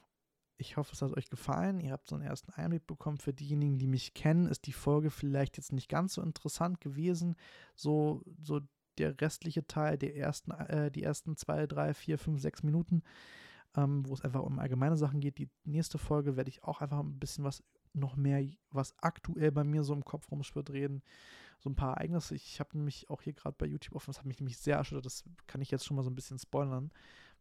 [0.58, 1.80] ich hoffe, es hat euch gefallen.
[1.80, 3.18] Ihr habt so einen ersten Einblick bekommen.
[3.18, 7.36] Für diejenigen, die mich kennen, ist die Folge vielleicht jetzt nicht ganz so interessant gewesen.
[7.76, 8.62] So, so
[8.98, 13.04] der restliche Teil, der ersten, äh, die ersten zwei, drei, vier, fünf, sechs Minuten,
[13.76, 15.38] ähm, wo es einfach um allgemeine Sachen geht.
[15.38, 19.64] Die nächste Folge werde ich auch einfach ein bisschen was noch mehr, was aktuell bei
[19.64, 21.04] mir so im Kopf rumschwirrt, reden.
[21.60, 22.36] So ein paar Ereignisse.
[22.36, 25.06] Ich habe nämlich auch hier gerade bei YouTube offen, das hat mich nämlich sehr erschüttert.
[25.06, 26.92] Das kann ich jetzt schon mal so ein bisschen spoilern,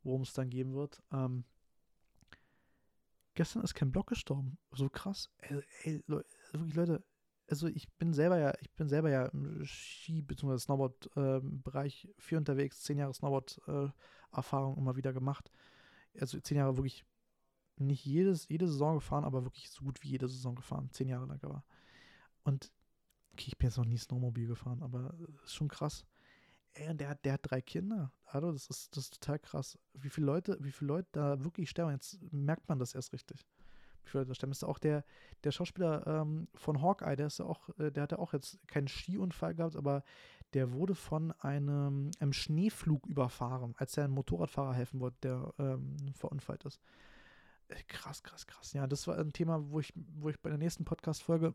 [0.03, 1.03] worum es dann gehen wird.
[1.12, 1.45] Ähm,
[3.37, 4.59] gestern ist kein Block gestorben.
[4.72, 5.30] So krass.
[5.39, 6.05] Ey, ey,
[6.53, 7.05] wirklich Leute,
[7.49, 10.59] also ich bin selber ja, ich bin selber ja im Ski- bzw.
[10.59, 15.51] Snowboard-Bereich ähm, viel unterwegs, zehn Jahre Snowboard-Erfahrung immer wieder gemacht.
[16.18, 17.05] Also zehn Jahre wirklich
[17.76, 21.26] nicht jedes, jede Saison gefahren, aber wirklich so gut wie jede Saison gefahren, zehn Jahre
[21.26, 21.62] lang aber.
[22.43, 22.72] Und
[23.32, 25.14] okay, ich bin jetzt noch nie Snowmobil gefahren, aber
[25.45, 26.05] ist schon krass.
[26.77, 28.12] Ey, der, der hat drei Kinder.
[28.24, 29.79] Also, das ist, das ist total krass.
[29.95, 33.47] Wie viele Leute, wie viele Leute da wirklich sterben, jetzt merkt man das erst richtig.
[34.03, 34.53] Wie viele Leute da sterben.
[34.53, 35.05] Ist auch der,
[35.45, 38.89] der Schauspieler ähm, von Hawkeye, der ist ja auch, äh, der hatte auch jetzt keinen
[38.89, 40.05] Skiunfall gehabt, aber
[40.55, 45.97] der wurde von einem, einem Schneeflug überfahren, als er einem Motorradfahrer helfen wollte, der ähm,
[46.14, 46.81] verunfallt ist.
[47.68, 48.72] Äh, krass, krass, krass.
[48.72, 51.55] Ja, das war ein Thema, wo ich, wo ich bei der nächsten Podcast-Folge.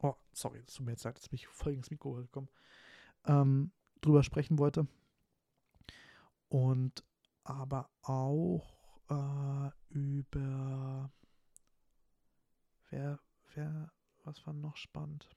[0.00, 2.48] Oh, sorry, das tut mir jetzt leid, jetzt bin ich voll ins Mikro gekommen.
[3.26, 3.72] Ähm,
[4.02, 4.86] drüber sprechen wollte.
[6.48, 7.02] Und
[7.44, 11.10] aber auch äh, über
[12.90, 13.18] wer,
[13.54, 13.90] wer,
[14.24, 15.28] was war noch spannend?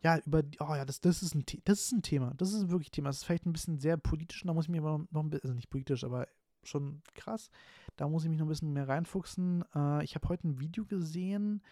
[0.00, 2.34] Ja, über, oh ja, das, das, ist ein, das ist ein Thema.
[2.36, 3.08] Das ist wirklich ein Thema.
[3.08, 5.44] Das ist vielleicht ein bisschen sehr politisch, da muss ich mir aber noch, ein bisschen,
[5.44, 6.28] also nicht politisch, aber
[6.62, 7.50] schon krass.
[7.96, 9.64] Da muss ich mich noch ein bisschen mehr reinfuchsen.
[9.74, 11.62] Äh, ich habe heute ein Video gesehen,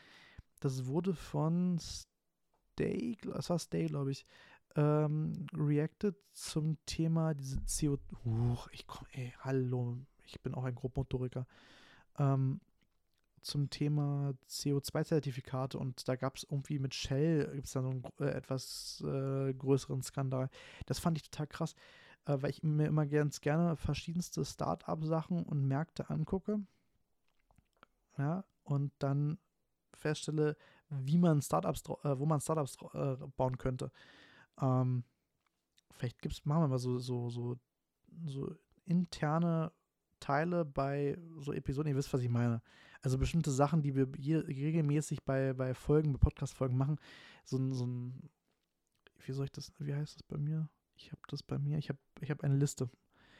[0.61, 4.25] das wurde von Stay, das war Stay, glaube ich,
[4.77, 7.99] ähm, reacted zum Thema diese CO2.
[8.25, 11.47] Huch, ich komme, ey, hallo, ich bin auch ein Grobmotoriker.
[12.19, 12.61] Ähm,
[13.43, 18.05] zum Thema CO2-Zertifikate und da gab es irgendwie mit Shell, gibt es da so einen
[18.21, 20.49] äh, etwas äh, größeren Skandal.
[20.87, 21.75] Das fand ich total krass,
[22.27, 26.61] äh, weil ich mir immer ganz gerne verschiedenste Start-up-Sachen und Märkte angucke.
[28.17, 29.39] Ja, und dann
[29.95, 30.57] feststelle,
[30.89, 33.91] wie man Startups, äh, wo man Startups äh, bauen könnte.
[34.61, 35.05] Ähm,
[35.91, 37.57] vielleicht gibt's, machen wir mal so, so, so,
[38.27, 39.73] so interne
[40.21, 42.63] Teile bei so Episoden, ihr wisst, was ich meine.
[43.03, 46.99] Also bestimmte Sachen, die wir regelmäßig bei, bei Folgen, bei Podcast-Folgen machen.
[47.45, 48.31] So ein, so ein,
[49.27, 50.69] wie soll ich das, wie heißt das bei mir?
[50.95, 52.89] Ich habe das bei mir, ich habe ich hab eine Liste.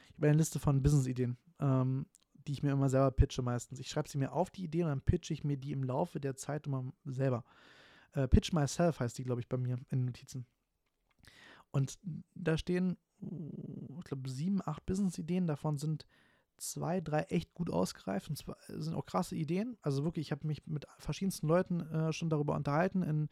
[0.09, 3.79] Ich habe eine Liste von Business-Ideen, ähm, die ich mir immer selber pitche meistens.
[3.79, 6.19] Ich schreibe sie mir auf, die Ideen, und dann pitche ich mir die im Laufe
[6.19, 7.45] der Zeit immer selber.
[8.13, 10.47] Äh, Pitch Myself heißt die, glaube ich, bei mir in Notizen.
[11.73, 11.99] Und
[12.35, 15.47] da stehen, ich glaube, sieben, acht Business-Ideen.
[15.47, 16.07] Davon sind
[16.59, 19.77] zwei, drei echt gut ausgereift und zwar sind auch krasse Ideen.
[19.83, 23.29] Also wirklich, ich habe mich mit verschiedensten Leuten äh, schon darüber unterhalten, in,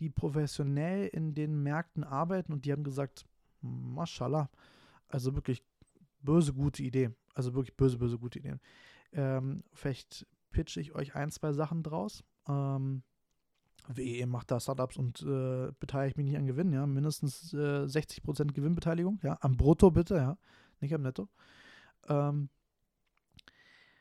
[0.00, 3.24] die professionell in den Märkten arbeiten und die haben gesagt,
[3.62, 4.50] Mashallah,
[5.08, 5.62] also wirklich
[6.20, 7.10] böse gute Idee.
[7.34, 8.60] Also wirklich böse, böse gute Ideen.
[9.12, 12.22] Ähm, vielleicht pitche ich euch ein, zwei Sachen draus.
[12.48, 13.02] Ähm,
[13.88, 16.86] WE macht da Startups und äh, beteiligt mich nicht an Gewinn, ja.
[16.86, 19.38] Mindestens äh, 60% Gewinnbeteiligung, ja.
[19.40, 20.38] Am Brutto bitte, ja.
[20.80, 21.28] Nicht am Netto.
[22.08, 22.48] Ähm,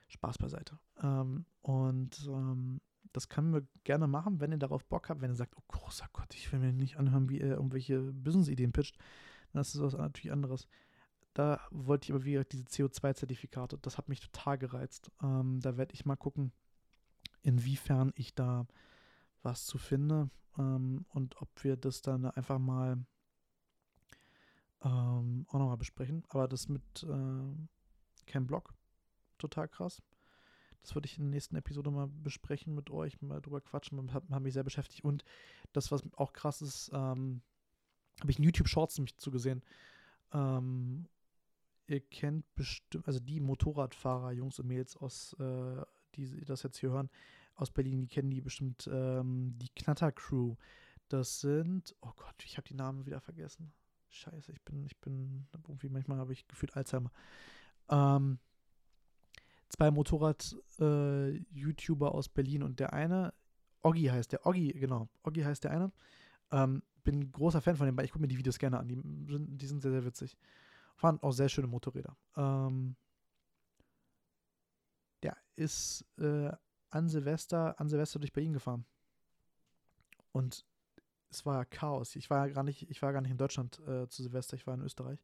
[0.07, 0.79] Spaß beiseite.
[1.01, 2.81] Ähm, und ähm,
[3.11, 6.07] das können wir gerne machen, wenn ihr darauf Bock habt, wenn ihr sagt, oh großer
[6.13, 8.97] Gott, ich will mir nicht anhören, wie ihr irgendwelche Business-Ideen pitcht.
[9.51, 10.67] Dann ist das was natürlich anderes.
[11.33, 13.77] Da wollte ich aber wieder diese CO2-Zertifikate.
[13.81, 15.11] Das hat mich total gereizt.
[15.21, 16.51] Ähm, da werde ich mal gucken,
[17.41, 18.67] inwiefern ich da
[19.43, 23.05] was zu finde ähm, und ob wir das dann einfach mal
[24.83, 26.23] ähm, auch nochmal besprechen.
[26.29, 28.73] Aber das mit äh, Cam Block,
[29.37, 30.01] total krass.
[30.81, 34.29] Das würde ich in der nächsten Episode mal besprechen mit euch, mal drüber quatschen, hat,
[34.29, 35.05] hat mich sehr beschäftigt.
[35.05, 35.23] Und
[35.71, 37.41] das, was auch krass ist, ähm,
[38.19, 39.63] habe ich in YouTube Shorts nämlich zugesehen.
[40.33, 41.07] Ähm,
[41.87, 45.83] ihr kennt bestimmt, also die Motorradfahrer, Jungs und Mädels aus, äh,
[46.15, 47.09] die das jetzt hier hören,
[47.55, 50.55] aus Berlin, die kennen die bestimmt, ähm, die Knatter-Crew.
[51.09, 53.71] Das sind, oh Gott, ich habe die Namen wieder vergessen.
[54.09, 57.11] Scheiße, ich bin, ich bin, irgendwie manchmal habe ich gefühlt Alzheimer.
[57.89, 58.39] Ähm,
[59.69, 63.33] zwei Motorrad-YouTuber äh, aus Berlin und der eine,
[63.81, 65.91] Oggi heißt der, Oggi, genau, Oggi heißt der eine.
[66.51, 68.95] Ähm, bin großer Fan von dem, weil ich gucke mir die Videos gerne an, die
[68.95, 70.37] sind, die sind sehr, sehr witzig.
[70.95, 72.15] Fahren auch sehr schöne Motorräder.
[72.37, 72.95] Ähm,
[75.21, 76.51] der ist äh,
[76.93, 78.85] an Silvester, an Silvester durch Berlin gefahren.
[80.31, 80.65] Und
[81.29, 82.15] es war Chaos.
[82.15, 84.75] Ich war gar nicht, ich war gar nicht in Deutschland äh, zu Silvester, ich war
[84.75, 85.19] in Österreich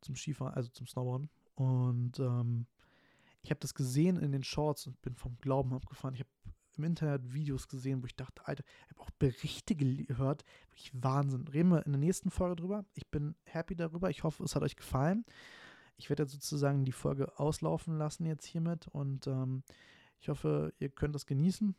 [0.00, 1.30] zum Skifahren, also zum Snowboarden.
[1.54, 2.66] Und ähm,
[3.42, 6.14] ich habe das gesehen in den Shorts und bin vom Glauben abgefahren.
[6.14, 6.30] Ich habe
[6.76, 10.44] im Internet Videos gesehen, wo ich dachte, Alter, ich habe auch Berichte gehört.
[10.70, 11.46] Wirklich Wahnsinn.
[11.48, 12.84] Reden wir in der nächsten Folge drüber.
[12.94, 14.10] Ich bin happy darüber.
[14.10, 15.24] Ich hoffe, es hat euch gefallen.
[15.96, 19.62] Ich werde sozusagen die Folge auslaufen lassen jetzt hiermit und ähm,
[20.24, 21.76] ich hoffe, ihr könnt das genießen,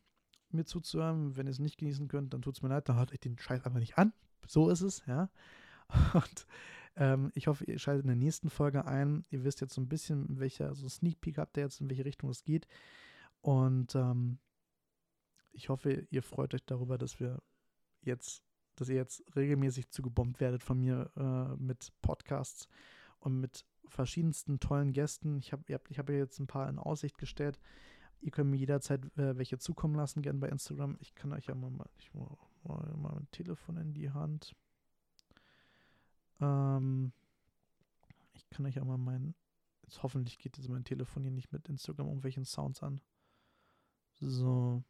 [0.52, 1.36] mir zuzuhören.
[1.36, 3.39] Wenn ihr es nicht genießen könnt, dann tut es mir leid, dann hört euch den
[3.39, 4.14] Scheiß einfach nicht an.
[4.46, 5.32] So ist es, ja.
[6.14, 6.46] Und
[6.96, 9.26] ähm, ich hoffe, ihr schaltet in der nächsten Folge ein.
[9.32, 12.06] Ihr wisst jetzt so ein bisschen, welcher, so Sneak Peek habt ihr jetzt, in welche
[12.06, 12.68] Richtung es geht.
[13.41, 14.38] Und ähm,
[15.52, 17.41] ich hoffe, ihr freut euch darüber, dass wir
[18.02, 18.43] jetzt,
[18.76, 22.68] dass ihr jetzt regelmäßig zugebombt werdet von mir äh, mit Podcasts
[23.18, 25.36] und mit verschiedensten tollen Gästen.
[25.39, 27.60] Ich habe ich hab jetzt ein paar in Aussicht gestellt.
[28.26, 30.97] Ihr könnt mir jederzeit äh, welche zukommen lassen, gerne bei Instagram.
[30.99, 34.55] Ich kann euch ja mal, ich mal, mal, mal ein Telefon in die Hand.
[36.41, 37.13] Ähm,
[38.34, 39.36] ich kann euch ja mal meinen.
[39.84, 42.99] Jetzt hoffentlich geht jetzt mein Telefon hier nicht mit Instagram irgendwelchen Sounds an.
[44.19, 44.84] So.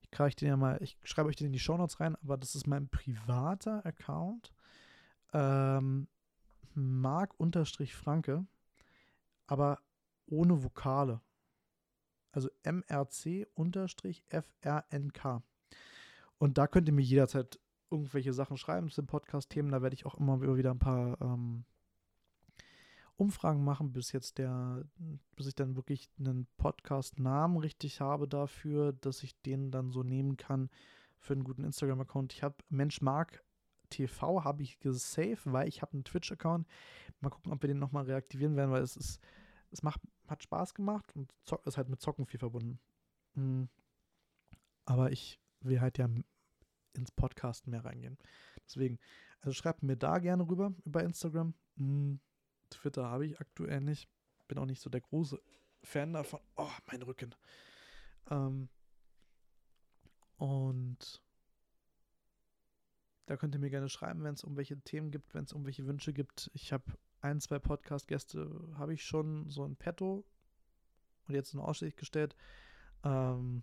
[0.00, 2.36] Ich kriege ich den ja mal, ich schreibe euch den in die Shownotes rein, aber
[2.36, 4.52] das ist mein privater Account.
[5.32, 6.08] Ähm,
[6.74, 8.44] Mark-Franke,
[9.46, 9.78] aber
[10.26, 11.20] ohne Vokale.
[12.34, 13.42] Also MRC-FRNK.
[16.38, 17.60] Und da könnt ihr mir jederzeit
[17.90, 19.70] irgendwelche Sachen schreiben zu den Podcast-Themen.
[19.70, 21.64] Da werde ich auch immer wieder ein paar ähm,
[23.16, 24.84] Umfragen machen, bis jetzt der,
[25.36, 30.36] bis ich dann wirklich einen Podcast-Namen richtig habe dafür, dass ich den dann so nehmen
[30.36, 30.70] kann
[31.18, 32.32] für einen guten Instagram-Account.
[32.32, 33.44] Ich habe Mensch Mark
[33.90, 36.66] TV habe ich gesaved, weil ich habe einen Twitch-Account.
[37.20, 39.20] Mal gucken, ob wir den nochmal reaktivieren werden, weil es ist,
[39.74, 42.78] es macht, hat Spaß gemacht und Zock, ist halt mit Zocken viel verbunden.
[43.34, 43.68] Mhm.
[44.86, 46.08] Aber ich will halt ja
[46.94, 48.16] ins Podcast mehr reingehen.
[48.64, 48.98] Deswegen,
[49.40, 51.54] also schreibt mir da gerne rüber über Instagram.
[51.76, 52.20] Mhm.
[52.70, 54.08] Twitter habe ich aktuell nicht.
[54.48, 55.40] Bin auch nicht so der große
[55.82, 56.40] Fan davon.
[56.56, 57.34] Oh, mein Rücken.
[58.30, 58.68] Ähm,
[60.36, 61.22] und
[63.26, 66.12] da könnt ihr mir gerne schreiben, wenn es irgendwelche Themen gibt, wenn es irgendwelche Wünsche
[66.12, 66.50] gibt.
[66.54, 66.84] Ich habe
[67.24, 70.24] ein, zwei Podcast-Gäste, habe ich schon so ein Petto
[71.26, 72.36] und jetzt in Aussicht gestellt.
[73.02, 73.62] Ähm,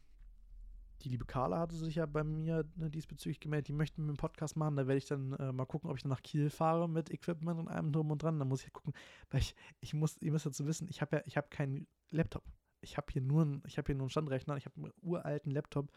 [1.03, 4.17] die liebe Carla hatte sich ja bei mir ne, diesbezüglich gemeldet, die möchten mit dem
[4.17, 4.75] Podcast machen.
[4.75, 7.59] Da werde ich dann äh, mal gucken, ob ich dann nach Kiel fahre mit Equipment
[7.59, 8.39] und allem drum und dran.
[8.39, 8.93] Da muss ich gucken,
[9.29, 12.43] weil ich, ich muss, ihr müsst dazu wissen, ich habe ja, ich habe keinen Laptop.
[12.81, 15.51] Ich habe hier nur einen, ich habe hier nur einen Standrechner, ich habe einen uralten
[15.51, 15.91] Laptop,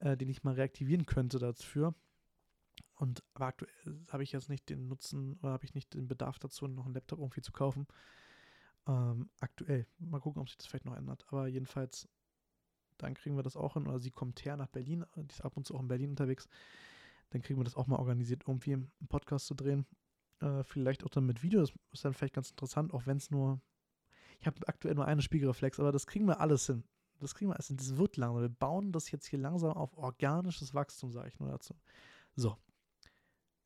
[0.00, 1.94] äh, den ich mal reaktivieren könnte dafür.
[2.98, 3.70] Und aber aktuell
[4.10, 6.94] habe ich jetzt nicht den Nutzen oder habe ich nicht den Bedarf dazu, noch einen
[6.94, 7.86] Laptop irgendwie zu kaufen.
[8.88, 9.86] Ähm, aktuell.
[9.98, 11.24] Mal gucken, ob sich das vielleicht noch ändert.
[11.28, 12.08] Aber jedenfalls,
[12.96, 13.86] dann kriegen wir das auch hin.
[13.86, 15.04] Oder sie kommt her nach Berlin.
[15.14, 16.48] Die ist ab und zu auch in Berlin unterwegs.
[17.30, 19.86] Dann kriegen wir das auch mal organisiert, irgendwie einen Podcast zu drehen.
[20.40, 21.60] Äh, vielleicht auch dann mit Video.
[21.60, 23.60] Das ist dann vielleicht ganz interessant, auch wenn es nur.
[24.40, 26.82] Ich habe aktuell nur eine Spiegelreflex, aber das kriegen wir alles hin.
[27.20, 27.76] Das kriegen wir alles hin.
[27.76, 28.42] Das wird langsam.
[28.42, 31.74] Wir bauen das jetzt hier langsam auf organisches Wachstum, sage ich nur dazu.
[32.34, 32.56] So,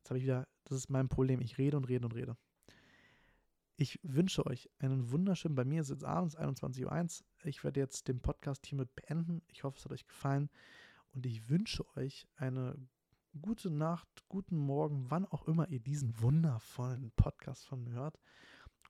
[0.02, 1.40] Jetzt habe ich wieder, das ist mein Problem.
[1.40, 2.36] Ich rede und rede und rede.
[3.76, 7.26] Ich wünsche euch einen wunderschönen, bei mir ist jetzt abends 21.01 Uhr.
[7.44, 9.42] Ich werde jetzt den Podcast hiermit beenden.
[9.46, 10.50] Ich hoffe, es hat euch gefallen.
[11.14, 12.76] Und ich wünsche euch eine
[13.40, 18.18] gute Nacht, guten Morgen, wann auch immer ihr diesen wundervollen Podcast von mir hört.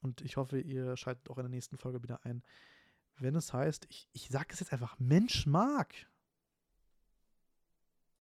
[0.00, 2.42] Und ich hoffe, ihr schaltet auch in der nächsten Folge wieder ein.
[3.18, 5.94] Wenn es heißt, ich, ich sage es jetzt einfach, Mensch mag.